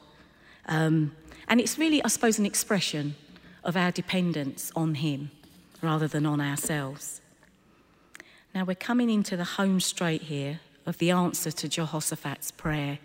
Um, 0.66 1.14
and 1.46 1.60
it's 1.60 1.78
really, 1.78 2.02
I 2.02 2.08
suppose, 2.08 2.38
an 2.38 2.46
expression 2.46 3.14
of 3.62 3.76
our 3.76 3.92
dependence 3.92 4.72
on 4.74 4.96
Him 4.96 5.30
rather 5.80 6.08
than 6.08 6.26
on 6.26 6.40
ourselves. 6.40 7.20
Now, 8.54 8.64
we're 8.64 8.74
coming 8.74 9.08
into 9.08 9.36
the 9.36 9.44
home 9.44 9.78
straight 9.78 10.22
here 10.22 10.60
of 10.84 10.98
the 10.98 11.12
answer 11.12 11.52
to 11.52 11.68
Jehoshaphat's 11.68 12.50
prayer 12.50 12.98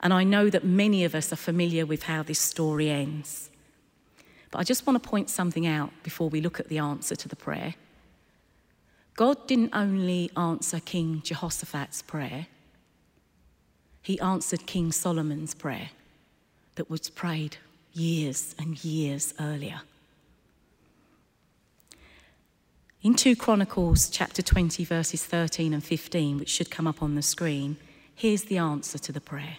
and 0.00 0.12
I 0.12 0.24
know 0.24 0.48
that 0.50 0.64
many 0.64 1.04
of 1.04 1.14
us 1.14 1.32
are 1.32 1.36
familiar 1.36 1.84
with 1.84 2.04
how 2.04 2.22
this 2.22 2.38
story 2.38 2.90
ends. 2.90 3.50
But 4.50 4.60
I 4.60 4.64
just 4.64 4.86
want 4.86 5.02
to 5.02 5.08
point 5.08 5.28
something 5.28 5.66
out 5.66 5.90
before 6.02 6.28
we 6.28 6.40
look 6.40 6.60
at 6.60 6.68
the 6.68 6.78
answer 6.78 7.16
to 7.16 7.28
the 7.28 7.36
prayer. 7.36 7.74
God 9.14 9.46
didn't 9.46 9.74
only 9.74 10.30
answer 10.36 10.80
King 10.80 11.22
Jehoshaphat's 11.24 12.02
prayer, 12.02 12.46
he 14.00 14.18
answered 14.20 14.66
King 14.66 14.92
Solomon's 14.92 15.54
prayer 15.54 15.90
that 16.76 16.88
was 16.88 17.10
prayed 17.10 17.58
years 17.92 18.54
and 18.58 18.82
years 18.82 19.34
earlier. 19.38 19.82
In 23.02 23.14
2 23.14 23.36
Chronicles 23.36 24.08
chapter 24.08 24.40
20, 24.40 24.84
verses 24.84 25.24
13 25.24 25.74
and 25.74 25.84
15, 25.84 26.38
which 26.38 26.48
should 26.48 26.70
come 26.70 26.86
up 26.86 27.02
on 27.02 27.16
the 27.16 27.22
screen, 27.22 27.76
here's 28.14 28.44
the 28.44 28.58
answer 28.58 28.98
to 28.98 29.12
the 29.12 29.20
prayer. 29.20 29.58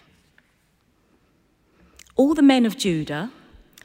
All 2.16 2.34
the 2.34 2.42
men 2.42 2.66
of 2.66 2.76
Judah, 2.76 3.30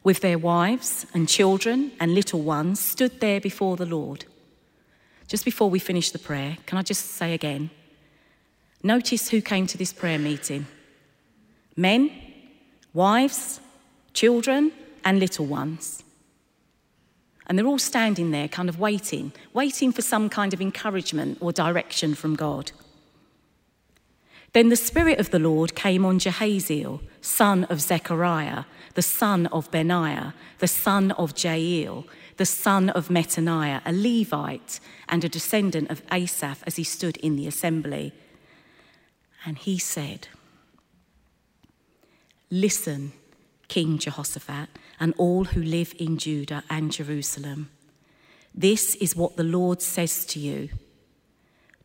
with 0.03 0.21
their 0.21 0.37
wives 0.37 1.05
and 1.13 1.27
children 1.27 1.91
and 1.99 2.13
little 2.13 2.41
ones, 2.41 2.79
stood 2.79 3.19
there 3.19 3.39
before 3.39 3.75
the 3.75 3.85
Lord. 3.85 4.25
Just 5.27 5.45
before 5.45 5.69
we 5.69 5.79
finish 5.79 6.11
the 6.11 6.19
prayer, 6.19 6.57
can 6.65 6.77
I 6.77 6.83
just 6.83 7.11
say 7.11 7.33
again? 7.33 7.69
Notice 8.83 9.29
who 9.29 9.41
came 9.41 9.65
to 9.67 9.77
this 9.77 9.93
prayer 9.93 10.19
meeting 10.19 10.67
men, 11.75 12.11
wives, 12.93 13.59
children, 14.13 14.71
and 15.03 15.19
little 15.19 15.45
ones. 15.45 16.03
And 17.47 17.57
they're 17.57 17.67
all 17.67 17.79
standing 17.79 18.31
there, 18.31 18.47
kind 18.47 18.69
of 18.69 18.79
waiting, 18.79 19.33
waiting 19.53 19.91
for 19.91 20.01
some 20.01 20.29
kind 20.29 20.53
of 20.53 20.61
encouragement 20.61 21.37
or 21.41 21.51
direction 21.51 22.15
from 22.15 22.35
God. 22.35 22.71
Then 24.55 24.69
the 24.69 24.77
Spirit 24.77 25.19
of 25.19 25.31
the 25.31 25.37
Lord 25.37 25.75
came 25.75 26.05
on 26.05 26.17
Jehaziel, 26.17 27.01
son 27.19 27.65
of 27.65 27.81
Zechariah, 27.81 28.63
the 28.93 29.01
son 29.01 29.47
of 29.47 29.69
Benaiah, 29.69 30.33
the 30.59 30.67
son 30.69 31.11
of 31.11 31.37
Jael, 31.37 32.05
the 32.37 32.45
son 32.45 32.89
of 32.91 33.09
Mattaniah, 33.09 33.81
a 33.85 33.91
Levite 33.91 34.79
and 35.09 35.25
a 35.25 35.27
descendant 35.27 35.91
of 35.91 36.01
Asaph, 36.09 36.63
as 36.65 36.77
he 36.77 36.85
stood 36.85 37.17
in 37.17 37.35
the 37.35 37.47
assembly. 37.47 38.13
And 39.45 39.57
he 39.57 39.77
said, 39.77 40.29
Listen, 42.49 43.11
King 43.67 43.97
Jehoshaphat, 43.97 44.69
and 45.01 45.13
all 45.17 45.43
who 45.43 45.61
live 45.61 45.93
in 45.99 46.17
Judah 46.17 46.63
and 46.69 46.93
Jerusalem. 46.93 47.71
This 48.53 48.95
is 48.95 49.17
what 49.17 49.35
the 49.35 49.43
Lord 49.43 49.81
says 49.81 50.23
to 50.27 50.39
you. 50.39 50.69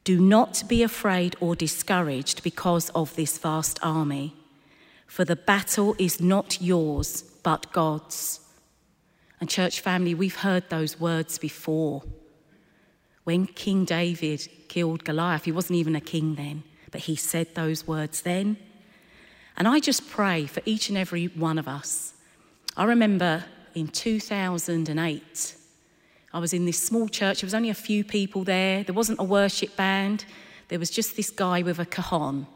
Do 0.05 0.21
not 0.21 0.63
be 0.67 0.83
afraid 0.83 1.37
or 1.41 1.55
discouraged 1.55 2.43
because 2.43 2.91
of 2.91 3.15
this 3.17 3.39
vast 3.39 3.79
army, 3.83 4.35
for 5.07 5.25
the 5.25 5.37
battle 5.37 5.95
is 5.99 6.21
not 6.21 6.61
yours, 6.61 7.23
but 7.43 7.73
God's. 7.73 8.41
And, 9.41 9.49
church 9.49 9.81
family, 9.81 10.15
we've 10.15 10.37
heard 10.37 10.69
those 10.69 11.01
words 11.01 11.39
before. 11.39 12.03
When 13.25 13.47
King 13.47 13.85
David 13.85 14.49
killed 14.69 15.05
Goliath, 15.05 15.45
he 15.45 15.53
wasn't 15.53 15.79
even 15.79 15.97
a 15.97 16.01
king 16.01 16.35
then, 16.35 16.63
but 16.91 17.03
he 17.03 17.17
said 17.17 17.55
those 17.55 17.87
words 17.87 18.23
then. 18.23 18.57
And 19.57 19.69
I 19.69 19.81
just 19.81 20.09
pray 20.09 20.47
for 20.47 20.63
each 20.65 20.89
and 20.89 20.97
every 20.97 21.27
one 21.27 21.59
of 21.59 21.69
us. 21.69 22.15
I 22.77 22.85
remember 22.85 23.45
in 23.75 23.89
2008, 23.89 25.55
I 26.33 26.39
was 26.39 26.53
in 26.53 26.65
this 26.65 26.81
small 26.81 27.09
church. 27.09 27.41
There 27.41 27.47
was 27.47 27.55
only 27.55 27.71
a 27.71 27.75
few 27.75 28.05
people 28.05 28.45
there. 28.45 28.85
There 28.85 28.95
wasn't 28.95 29.21
a 29.21 29.25
worship 29.25 29.77
band. 29.77 30.25
There 30.69 30.79
was 30.79 30.91
just 30.91 31.17
this 31.17 31.31
guy 31.31 31.63
with 31.63 31.79
a 31.79 31.87
cajon. 31.87 32.47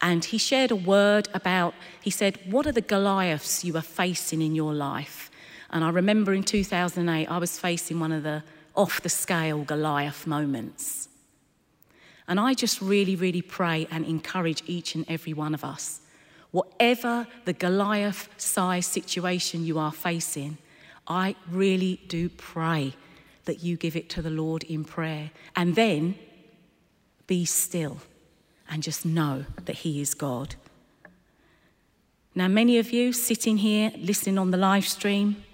And 0.00 0.24
he 0.24 0.38
shared 0.38 0.70
a 0.70 0.76
word 0.76 1.28
about, 1.34 1.74
he 2.00 2.10
said, 2.10 2.38
What 2.50 2.66
are 2.66 2.72
the 2.72 2.80
Goliaths 2.80 3.64
you 3.64 3.76
are 3.76 3.82
facing 3.82 4.42
in 4.42 4.54
your 4.54 4.74
life? 4.74 5.30
And 5.70 5.84
I 5.84 5.90
remember 5.90 6.32
in 6.32 6.42
2008, 6.42 7.26
I 7.26 7.38
was 7.38 7.58
facing 7.58 7.98
one 7.98 8.12
of 8.12 8.22
the 8.22 8.42
off 8.74 9.02
the 9.02 9.08
scale 9.08 9.64
Goliath 9.64 10.26
moments. 10.26 11.08
And 12.26 12.40
I 12.40 12.54
just 12.54 12.80
really, 12.80 13.16
really 13.16 13.42
pray 13.42 13.86
and 13.90 14.04
encourage 14.04 14.62
each 14.66 14.94
and 14.94 15.04
every 15.08 15.34
one 15.34 15.54
of 15.54 15.64
us 15.64 16.02
Whatever 16.52 17.26
the 17.46 17.54
Goliath 17.54 18.28
sized 18.36 18.92
situation 18.92 19.64
you 19.64 19.78
are 19.78 19.90
facing, 19.90 20.58
I 21.06 21.36
really 21.50 22.00
do 22.08 22.28
pray 22.28 22.94
that 23.44 23.62
you 23.62 23.76
give 23.76 23.96
it 23.96 24.08
to 24.10 24.22
the 24.22 24.30
Lord 24.30 24.62
in 24.64 24.84
prayer. 24.84 25.30
And 25.56 25.74
then 25.74 26.14
be 27.26 27.44
still 27.44 27.98
and 28.70 28.82
just 28.82 29.04
know 29.04 29.44
that 29.64 29.76
He 29.76 30.00
is 30.00 30.14
God. 30.14 30.54
Now, 32.34 32.48
many 32.48 32.78
of 32.78 32.92
you 32.92 33.12
sitting 33.12 33.58
here 33.58 33.92
listening 33.98 34.38
on 34.38 34.50
the 34.50 34.56
live 34.56 34.86
stream 34.88 35.44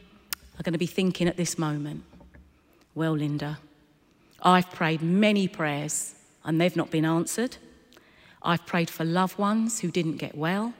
are 0.58 0.62
going 0.62 0.72
to 0.72 0.78
be 0.78 0.86
thinking 0.86 1.26
at 1.26 1.36
this 1.36 1.58
moment, 1.58 2.04
well, 2.94 3.12
Linda, 3.12 3.58
I've 4.42 4.70
prayed 4.70 5.02
many 5.02 5.48
prayers 5.48 6.14
and 6.44 6.60
they've 6.60 6.76
not 6.76 6.90
been 6.90 7.04
answered. 7.04 7.56
I've 8.42 8.64
prayed 8.66 8.90
for 8.90 9.04
loved 9.04 9.38
ones 9.38 9.80
who 9.80 9.90
didn't 9.90 10.18
get 10.18 10.36
well. 10.36 10.74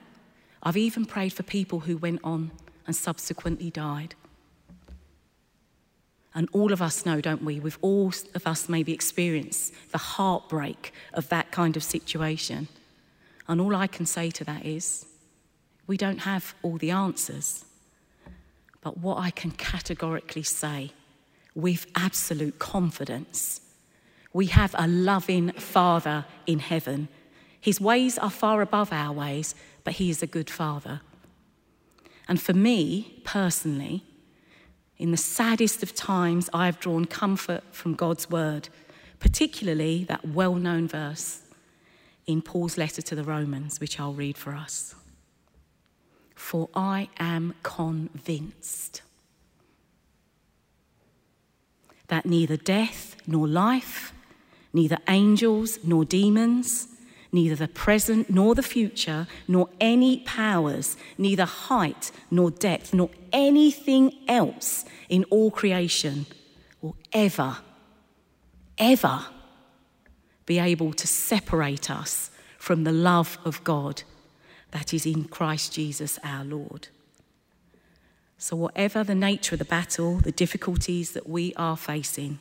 I've 0.63 0.77
even 0.77 1.05
prayed 1.05 1.33
for 1.33 1.43
people 1.43 1.81
who 1.81 1.97
went 1.97 2.21
on 2.23 2.51
and 2.87 2.95
subsequently 2.95 3.69
died. 3.69 4.15
And 6.39 6.47
all 6.53 6.71
of 6.71 6.81
us 6.81 7.05
know, 7.05 7.19
don't 7.19 7.43
we? 7.43 7.59
We've 7.59 7.77
all 7.81 8.13
of 8.33 8.47
us 8.47 8.69
maybe 8.69 8.93
experienced 8.93 9.73
the 9.91 9.97
heartbreak 9.97 10.93
of 11.13 11.27
that 11.27 11.51
kind 11.51 11.75
of 11.75 11.83
situation. 11.83 12.69
And 13.49 13.59
all 13.59 13.75
I 13.75 13.87
can 13.87 14.05
say 14.05 14.31
to 14.31 14.45
that 14.45 14.65
is, 14.65 15.05
we 15.85 15.97
don't 15.97 16.19
have 16.19 16.55
all 16.63 16.77
the 16.77 16.91
answers. 16.91 17.65
But 18.79 18.99
what 18.99 19.17
I 19.17 19.31
can 19.31 19.51
categorically 19.51 20.43
say 20.43 20.93
with 21.55 21.85
absolute 21.97 22.57
confidence, 22.57 23.59
we 24.31 24.45
have 24.45 24.73
a 24.79 24.87
loving 24.87 25.51
Father 25.51 26.23
in 26.47 26.59
heaven. 26.59 27.09
His 27.59 27.81
ways 27.81 28.17
are 28.17 28.29
far 28.29 28.61
above 28.61 28.93
our 28.93 29.11
ways, 29.11 29.55
but 29.83 29.95
He 29.95 30.09
is 30.09 30.23
a 30.23 30.27
good 30.27 30.49
Father. 30.49 31.01
And 32.29 32.41
for 32.41 32.53
me 32.53 33.21
personally, 33.25 34.05
in 34.99 35.11
the 35.11 35.17
saddest 35.17 35.81
of 35.81 35.95
times, 35.95 36.49
I 36.53 36.65
have 36.65 36.79
drawn 36.81 37.05
comfort 37.05 37.63
from 37.71 37.95
God's 37.95 38.29
word, 38.29 38.67
particularly 39.19 40.03
that 40.03 40.27
well 40.27 40.55
known 40.55 40.89
verse 40.89 41.41
in 42.27 42.41
Paul's 42.41 42.77
letter 42.77 43.01
to 43.01 43.15
the 43.15 43.23
Romans, 43.23 43.79
which 43.79 43.97
I'll 43.97 44.13
read 44.13 44.37
for 44.37 44.53
us. 44.53 44.93
For 46.35 46.69
I 46.75 47.07
am 47.17 47.55
convinced 47.63 49.01
that 52.07 52.25
neither 52.25 52.57
death 52.57 53.15
nor 53.25 53.47
life, 53.47 54.13
neither 54.73 54.97
angels 55.07 55.79
nor 55.83 56.03
demons, 56.03 56.87
neither 57.31 57.55
the 57.55 57.67
present 57.67 58.29
nor 58.29 58.55
the 58.55 58.63
future, 58.63 59.27
nor 59.47 59.69
any 59.79 60.19
powers, 60.19 60.97
neither 61.17 61.45
height 61.45 62.11
nor 62.31 62.51
depth, 62.51 62.93
nor 62.93 63.09
anything 63.31 64.13
else 64.27 64.85
in 65.09 65.23
all 65.25 65.51
creation 65.51 66.25
will 66.81 66.95
ever, 67.13 67.57
ever 68.77 69.25
be 70.45 70.59
able 70.59 70.93
to 70.93 71.07
separate 71.07 71.89
us 71.89 72.31
from 72.57 72.83
the 72.83 72.91
love 72.91 73.37
of 73.45 73.63
God 73.63 74.03
that 74.71 74.93
is 74.93 75.05
in 75.05 75.25
Christ 75.25 75.73
Jesus 75.73 76.19
our 76.23 76.43
Lord. 76.43 76.87
So, 78.37 78.55
whatever 78.55 79.03
the 79.03 79.15
nature 79.15 79.55
of 79.55 79.59
the 79.59 79.65
battle, 79.65 80.17
the 80.17 80.31
difficulties 80.31 81.11
that 81.11 81.27
we 81.27 81.53
are 81.55 81.75
facing, 81.75 82.39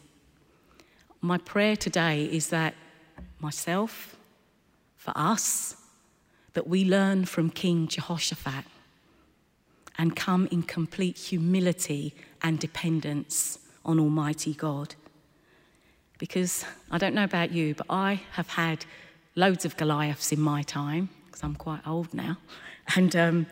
my 1.20 1.38
prayer 1.38 1.74
today 1.74 2.24
is 2.24 2.50
that 2.50 2.74
myself, 3.40 4.16
for 4.98 5.12
us 5.16 5.76
that 6.52 6.66
we 6.66 6.84
learn 6.84 7.24
from 7.24 7.48
King 7.48 7.88
Jehoshaphat 7.88 8.64
and 9.96 10.14
come 10.14 10.46
in 10.50 10.62
complete 10.62 11.16
humility 11.16 12.14
and 12.42 12.58
dependence 12.58 13.60
on 13.84 13.98
Almighty 13.98 14.52
God. 14.52 14.94
Because 16.18 16.64
I 16.90 16.98
don't 16.98 17.14
know 17.14 17.24
about 17.24 17.52
you, 17.52 17.74
but 17.74 17.86
I 17.88 18.20
have 18.32 18.48
had 18.48 18.84
loads 19.34 19.64
of 19.64 19.76
Goliaths 19.76 20.32
in 20.32 20.40
my 20.40 20.62
time, 20.62 21.08
because 21.26 21.42
I'm 21.44 21.54
quite 21.54 21.86
old 21.86 22.12
now. 22.12 22.36
And 22.96 23.14
um, 23.14 23.46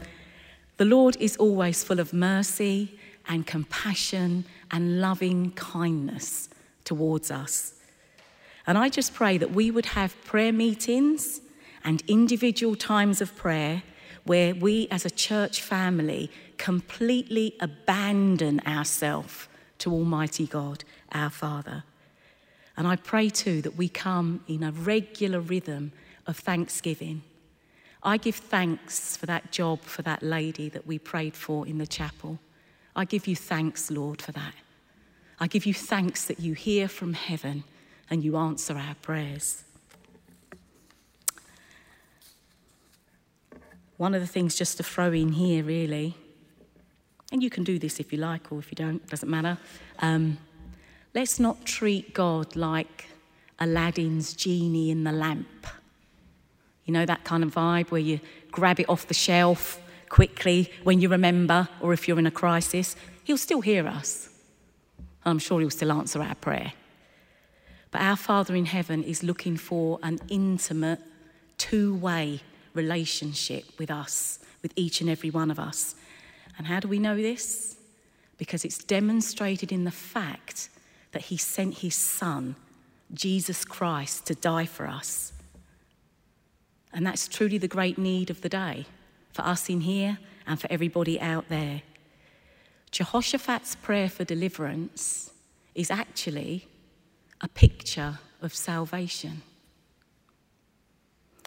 the 0.76 0.84
Lord 0.84 1.16
is 1.20 1.36
always 1.36 1.84
full 1.84 2.00
of 2.00 2.12
mercy 2.12 2.98
and 3.28 3.46
compassion 3.46 4.44
and 4.70 5.00
loving 5.00 5.52
kindness 5.52 6.48
towards 6.84 7.30
us. 7.30 7.74
And 8.66 8.76
I 8.76 8.88
just 8.88 9.14
pray 9.14 9.38
that 9.38 9.52
we 9.52 9.70
would 9.70 9.86
have 9.86 10.22
prayer 10.24 10.52
meetings 10.52 11.40
and 11.84 12.02
individual 12.08 12.74
times 12.74 13.20
of 13.20 13.36
prayer 13.36 13.82
where 14.24 14.54
we 14.54 14.88
as 14.90 15.04
a 15.04 15.10
church 15.10 15.62
family 15.62 16.30
completely 16.58 17.54
abandon 17.60 18.60
ourselves 18.66 19.46
to 19.78 19.92
Almighty 19.92 20.46
God, 20.46 20.82
our 21.12 21.30
Father. 21.30 21.84
And 22.76 22.88
I 22.88 22.96
pray 22.96 23.30
too 23.30 23.62
that 23.62 23.76
we 23.76 23.88
come 23.88 24.42
in 24.48 24.64
a 24.64 24.72
regular 24.72 25.40
rhythm 25.40 25.92
of 26.26 26.36
thanksgiving. 26.36 27.22
I 28.02 28.16
give 28.16 28.34
thanks 28.34 29.16
for 29.16 29.26
that 29.26 29.52
job 29.52 29.82
for 29.82 30.02
that 30.02 30.22
lady 30.22 30.68
that 30.70 30.86
we 30.86 30.98
prayed 30.98 31.34
for 31.34 31.66
in 31.66 31.78
the 31.78 31.86
chapel. 31.86 32.40
I 32.96 33.04
give 33.04 33.28
you 33.28 33.36
thanks, 33.36 33.90
Lord, 33.90 34.20
for 34.20 34.32
that. 34.32 34.54
I 35.38 35.46
give 35.46 35.66
you 35.66 35.74
thanks 35.74 36.24
that 36.24 36.40
you 36.40 36.54
hear 36.54 36.88
from 36.88 37.12
heaven 37.12 37.64
and 38.10 38.22
you 38.22 38.36
answer 38.36 38.74
our 38.74 38.94
prayers. 39.02 39.64
One 43.96 44.14
of 44.14 44.20
the 44.20 44.26
things 44.26 44.54
just 44.54 44.76
to 44.76 44.82
throw 44.82 45.12
in 45.12 45.32
here, 45.32 45.64
really, 45.64 46.14
and 47.32 47.42
you 47.42 47.50
can 47.50 47.64
do 47.64 47.78
this 47.78 47.98
if 47.98 48.12
you 48.12 48.18
like 48.18 48.52
or 48.52 48.58
if 48.58 48.70
you 48.70 48.76
don't, 48.76 49.06
doesn't 49.08 49.28
matter. 49.28 49.58
Um, 49.98 50.38
let's 51.14 51.40
not 51.40 51.64
treat 51.64 52.14
God 52.14 52.54
like 52.56 53.06
Aladdin's 53.58 54.34
genie 54.34 54.90
in 54.90 55.04
the 55.04 55.12
lamp. 55.12 55.66
You 56.84 56.92
know, 56.92 57.06
that 57.06 57.24
kind 57.24 57.42
of 57.42 57.52
vibe 57.52 57.90
where 57.90 58.00
you 58.00 58.20
grab 58.52 58.78
it 58.78 58.88
off 58.88 59.08
the 59.08 59.14
shelf 59.14 59.80
quickly 60.08 60.70
when 60.84 61.00
you 61.00 61.08
remember, 61.08 61.68
or 61.80 61.92
if 61.92 62.06
you're 62.06 62.18
in 62.18 62.26
a 62.26 62.30
crisis. 62.30 62.94
He'll 63.24 63.38
still 63.38 63.60
hear 63.60 63.88
us. 63.88 64.28
I'm 65.24 65.40
sure 65.40 65.60
he'll 65.60 65.70
still 65.70 65.90
answer 65.90 66.22
our 66.22 66.36
prayer. 66.36 66.72
But 67.90 68.00
our 68.00 68.16
Father 68.16 68.54
in 68.54 68.66
heaven 68.66 69.02
is 69.02 69.22
looking 69.22 69.56
for 69.56 69.98
an 70.02 70.18
intimate, 70.28 71.00
two 71.58 71.94
way 71.94 72.40
relationship 72.74 73.64
with 73.78 73.90
us, 73.90 74.38
with 74.62 74.72
each 74.76 75.00
and 75.00 75.08
every 75.08 75.30
one 75.30 75.50
of 75.50 75.58
us. 75.58 75.94
And 76.58 76.66
how 76.66 76.80
do 76.80 76.88
we 76.88 76.98
know 76.98 77.16
this? 77.16 77.76
Because 78.38 78.64
it's 78.64 78.78
demonstrated 78.78 79.72
in 79.72 79.84
the 79.84 79.90
fact 79.90 80.68
that 81.12 81.22
he 81.22 81.36
sent 81.36 81.78
his 81.78 81.94
son, 81.94 82.56
Jesus 83.14 83.64
Christ, 83.64 84.26
to 84.26 84.34
die 84.34 84.66
for 84.66 84.86
us. 84.86 85.32
And 86.92 87.06
that's 87.06 87.28
truly 87.28 87.58
the 87.58 87.68
great 87.68 87.98
need 87.98 88.30
of 88.30 88.42
the 88.42 88.48
day 88.48 88.86
for 89.32 89.42
us 89.42 89.68
in 89.68 89.82
here 89.82 90.18
and 90.46 90.60
for 90.60 90.70
everybody 90.70 91.20
out 91.20 91.48
there. 91.48 91.82
Jehoshaphat's 92.90 93.74
prayer 93.76 94.08
for 94.08 94.24
deliverance 94.24 95.30
is 95.74 95.90
actually 95.90 96.68
a 97.46 97.48
picture 97.48 98.18
of 98.42 98.52
salvation. 98.52 99.40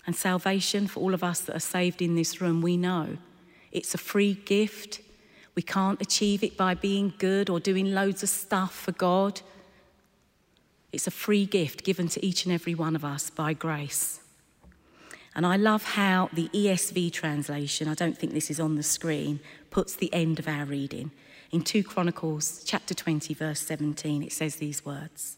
And 0.07 0.15
salvation, 0.15 0.87
for 0.87 1.01
all 1.01 1.13
of 1.13 1.25
us 1.25 1.41
that 1.41 1.55
are 1.57 1.71
saved 1.77 2.01
in 2.01 2.15
this 2.15 2.39
room, 2.39 2.61
we 2.61 2.77
know 2.77 3.17
it's 3.73 3.93
a 3.93 3.97
free 3.97 4.33
gift. 4.33 5.01
We 5.55 5.61
can't 5.61 6.01
achieve 6.01 6.41
it 6.41 6.55
by 6.55 6.73
being 6.73 7.13
good 7.17 7.49
or 7.49 7.59
doing 7.59 7.93
loads 7.93 8.23
of 8.23 8.29
stuff 8.29 8.73
for 8.73 8.93
God. 8.93 9.41
It's 10.93 11.05
a 11.05 11.11
free 11.11 11.45
gift 11.45 11.83
given 11.83 12.07
to 12.07 12.25
each 12.25 12.45
and 12.45 12.53
every 12.53 12.73
one 12.73 12.95
of 12.95 13.03
us 13.03 13.29
by 13.29 13.51
grace. 13.51 14.21
And 15.35 15.45
I 15.45 15.57
love 15.57 15.83
how 15.83 16.29
the 16.31 16.47
ESV 16.53 17.11
translation, 17.11 17.89
I 17.89 17.93
don't 17.93 18.17
think 18.17 18.31
this 18.31 18.49
is 18.49 18.59
on 18.59 18.75
the 18.75 18.83
screen, 18.83 19.41
puts 19.69 19.95
the 19.95 20.11
end 20.13 20.39
of 20.39 20.47
our 20.47 20.63
reading. 20.63 21.11
In 21.51 21.61
2 21.61 21.83
Chronicles 21.83 22.63
chapter 22.65 22.93
20 22.93 23.33
verse 23.33 23.59
17 23.59 24.23
it 24.23 24.31
says 24.31 24.55
these 24.55 24.85
words. 24.85 25.35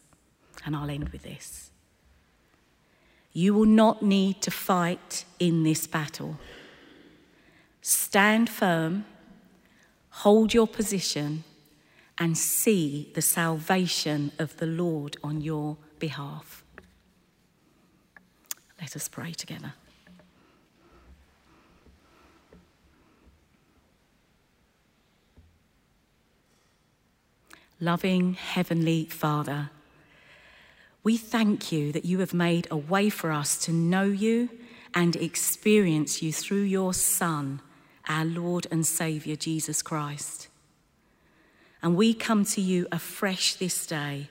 And 0.64 0.76
I'll 0.76 0.90
end 0.90 1.08
with 1.10 1.22
this. 1.22 1.70
You 3.32 3.54
will 3.54 3.66
not 3.66 4.02
need 4.02 4.42
to 4.42 4.50
fight 4.50 5.24
in 5.38 5.62
this 5.62 5.86
battle. 5.86 6.38
Stand 7.80 8.48
firm, 8.48 9.04
hold 10.10 10.54
your 10.54 10.66
position, 10.66 11.44
and 12.18 12.36
see 12.36 13.10
the 13.14 13.22
salvation 13.22 14.32
of 14.38 14.56
the 14.58 14.66
Lord 14.66 15.16
on 15.24 15.40
your 15.40 15.78
behalf. 15.98 16.62
Let 18.80 18.94
us 18.94 19.08
pray 19.08 19.32
together. 19.32 19.74
Loving 27.80 28.34
Heavenly 28.34 29.06
Father, 29.06 29.70
we 31.04 31.16
thank 31.16 31.72
you 31.72 31.90
that 31.92 32.04
you 32.04 32.20
have 32.20 32.34
made 32.34 32.68
a 32.70 32.76
way 32.76 33.10
for 33.10 33.32
us 33.32 33.58
to 33.64 33.72
know 33.72 34.04
you 34.04 34.48
and 34.94 35.16
experience 35.16 36.22
you 36.22 36.32
through 36.32 36.62
your 36.62 36.94
Son, 36.94 37.60
our 38.08 38.24
Lord 38.24 38.66
and 38.70 38.86
Saviour, 38.86 39.36
Jesus 39.36 39.82
Christ. 39.82 40.48
And 41.82 41.96
we 41.96 42.14
come 42.14 42.44
to 42.44 42.60
you 42.60 42.86
afresh 42.92 43.54
this 43.54 43.86
day, 43.86 44.28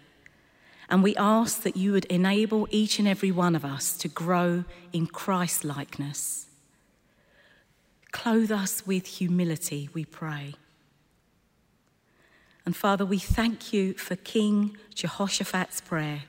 and 0.89 1.03
we 1.03 1.15
ask 1.17 1.63
that 1.63 1.75
you 1.75 1.91
would 1.91 2.05
enable 2.05 2.67
each 2.71 2.99
and 2.99 3.07
every 3.07 3.31
one 3.31 3.55
of 3.55 3.65
us 3.65 3.97
to 3.97 4.07
grow 4.07 4.63
in 4.93 5.07
Christ 5.07 5.65
likeness. 5.65 6.47
Clothe 8.11 8.51
us 8.51 8.85
with 8.85 9.05
humility, 9.07 9.89
we 9.93 10.05
pray. 10.05 10.53
And 12.65 12.75
Father, 12.75 13.05
we 13.05 13.17
thank 13.17 13.73
you 13.73 13.93
for 13.95 14.15
King 14.15 14.77
Jehoshaphat's 14.93 15.81
prayer. 15.81 16.23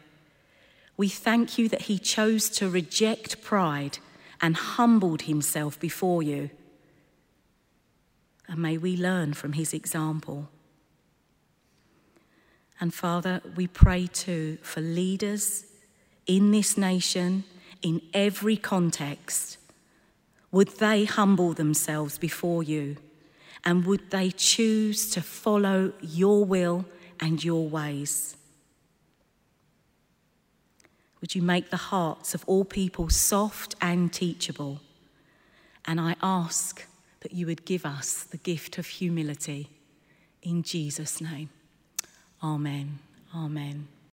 We 1.02 1.08
thank 1.08 1.58
you 1.58 1.68
that 1.70 1.88
he 1.90 1.98
chose 1.98 2.48
to 2.50 2.70
reject 2.70 3.42
pride 3.42 3.98
and 4.40 4.54
humbled 4.54 5.22
himself 5.22 5.80
before 5.80 6.22
you. 6.22 6.50
And 8.46 8.62
may 8.62 8.78
we 8.78 8.96
learn 8.96 9.34
from 9.34 9.54
his 9.54 9.74
example. 9.74 10.48
And 12.78 12.94
Father, 12.94 13.42
we 13.56 13.66
pray 13.66 14.06
too 14.06 14.58
for 14.62 14.80
leaders 14.80 15.64
in 16.26 16.52
this 16.52 16.78
nation, 16.78 17.42
in 17.82 18.00
every 18.14 18.56
context. 18.56 19.58
Would 20.52 20.78
they 20.78 21.04
humble 21.04 21.52
themselves 21.52 22.16
before 22.16 22.62
you? 22.62 22.96
And 23.64 23.86
would 23.86 24.12
they 24.12 24.30
choose 24.30 25.10
to 25.10 25.20
follow 25.20 25.94
your 26.00 26.44
will 26.44 26.84
and 27.18 27.42
your 27.42 27.68
ways? 27.68 28.36
Would 31.22 31.34
you 31.36 31.40
make 31.40 31.70
the 31.70 31.76
hearts 31.76 32.34
of 32.34 32.44
all 32.46 32.64
people 32.64 33.08
soft 33.08 33.76
and 33.80 34.12
teachable? 34.12 34.80
And 35.86 36.00
I 36.00 36.16
ask 36.20 36.84
that 37.20 37.32
you 37.32 37.46
would 37.46 37.64
give 37.64 37.86
us 37.86 38.24
the 38.24 38.36
gift 38.36 38.76
of 38.76 38.86
humility. 38.86 39.70
In 40.42 40.64
Jesus' 40.64 41.20
name. 41.20 41.48
Amen. 42.42 42.98
Amen. 43.34 43.86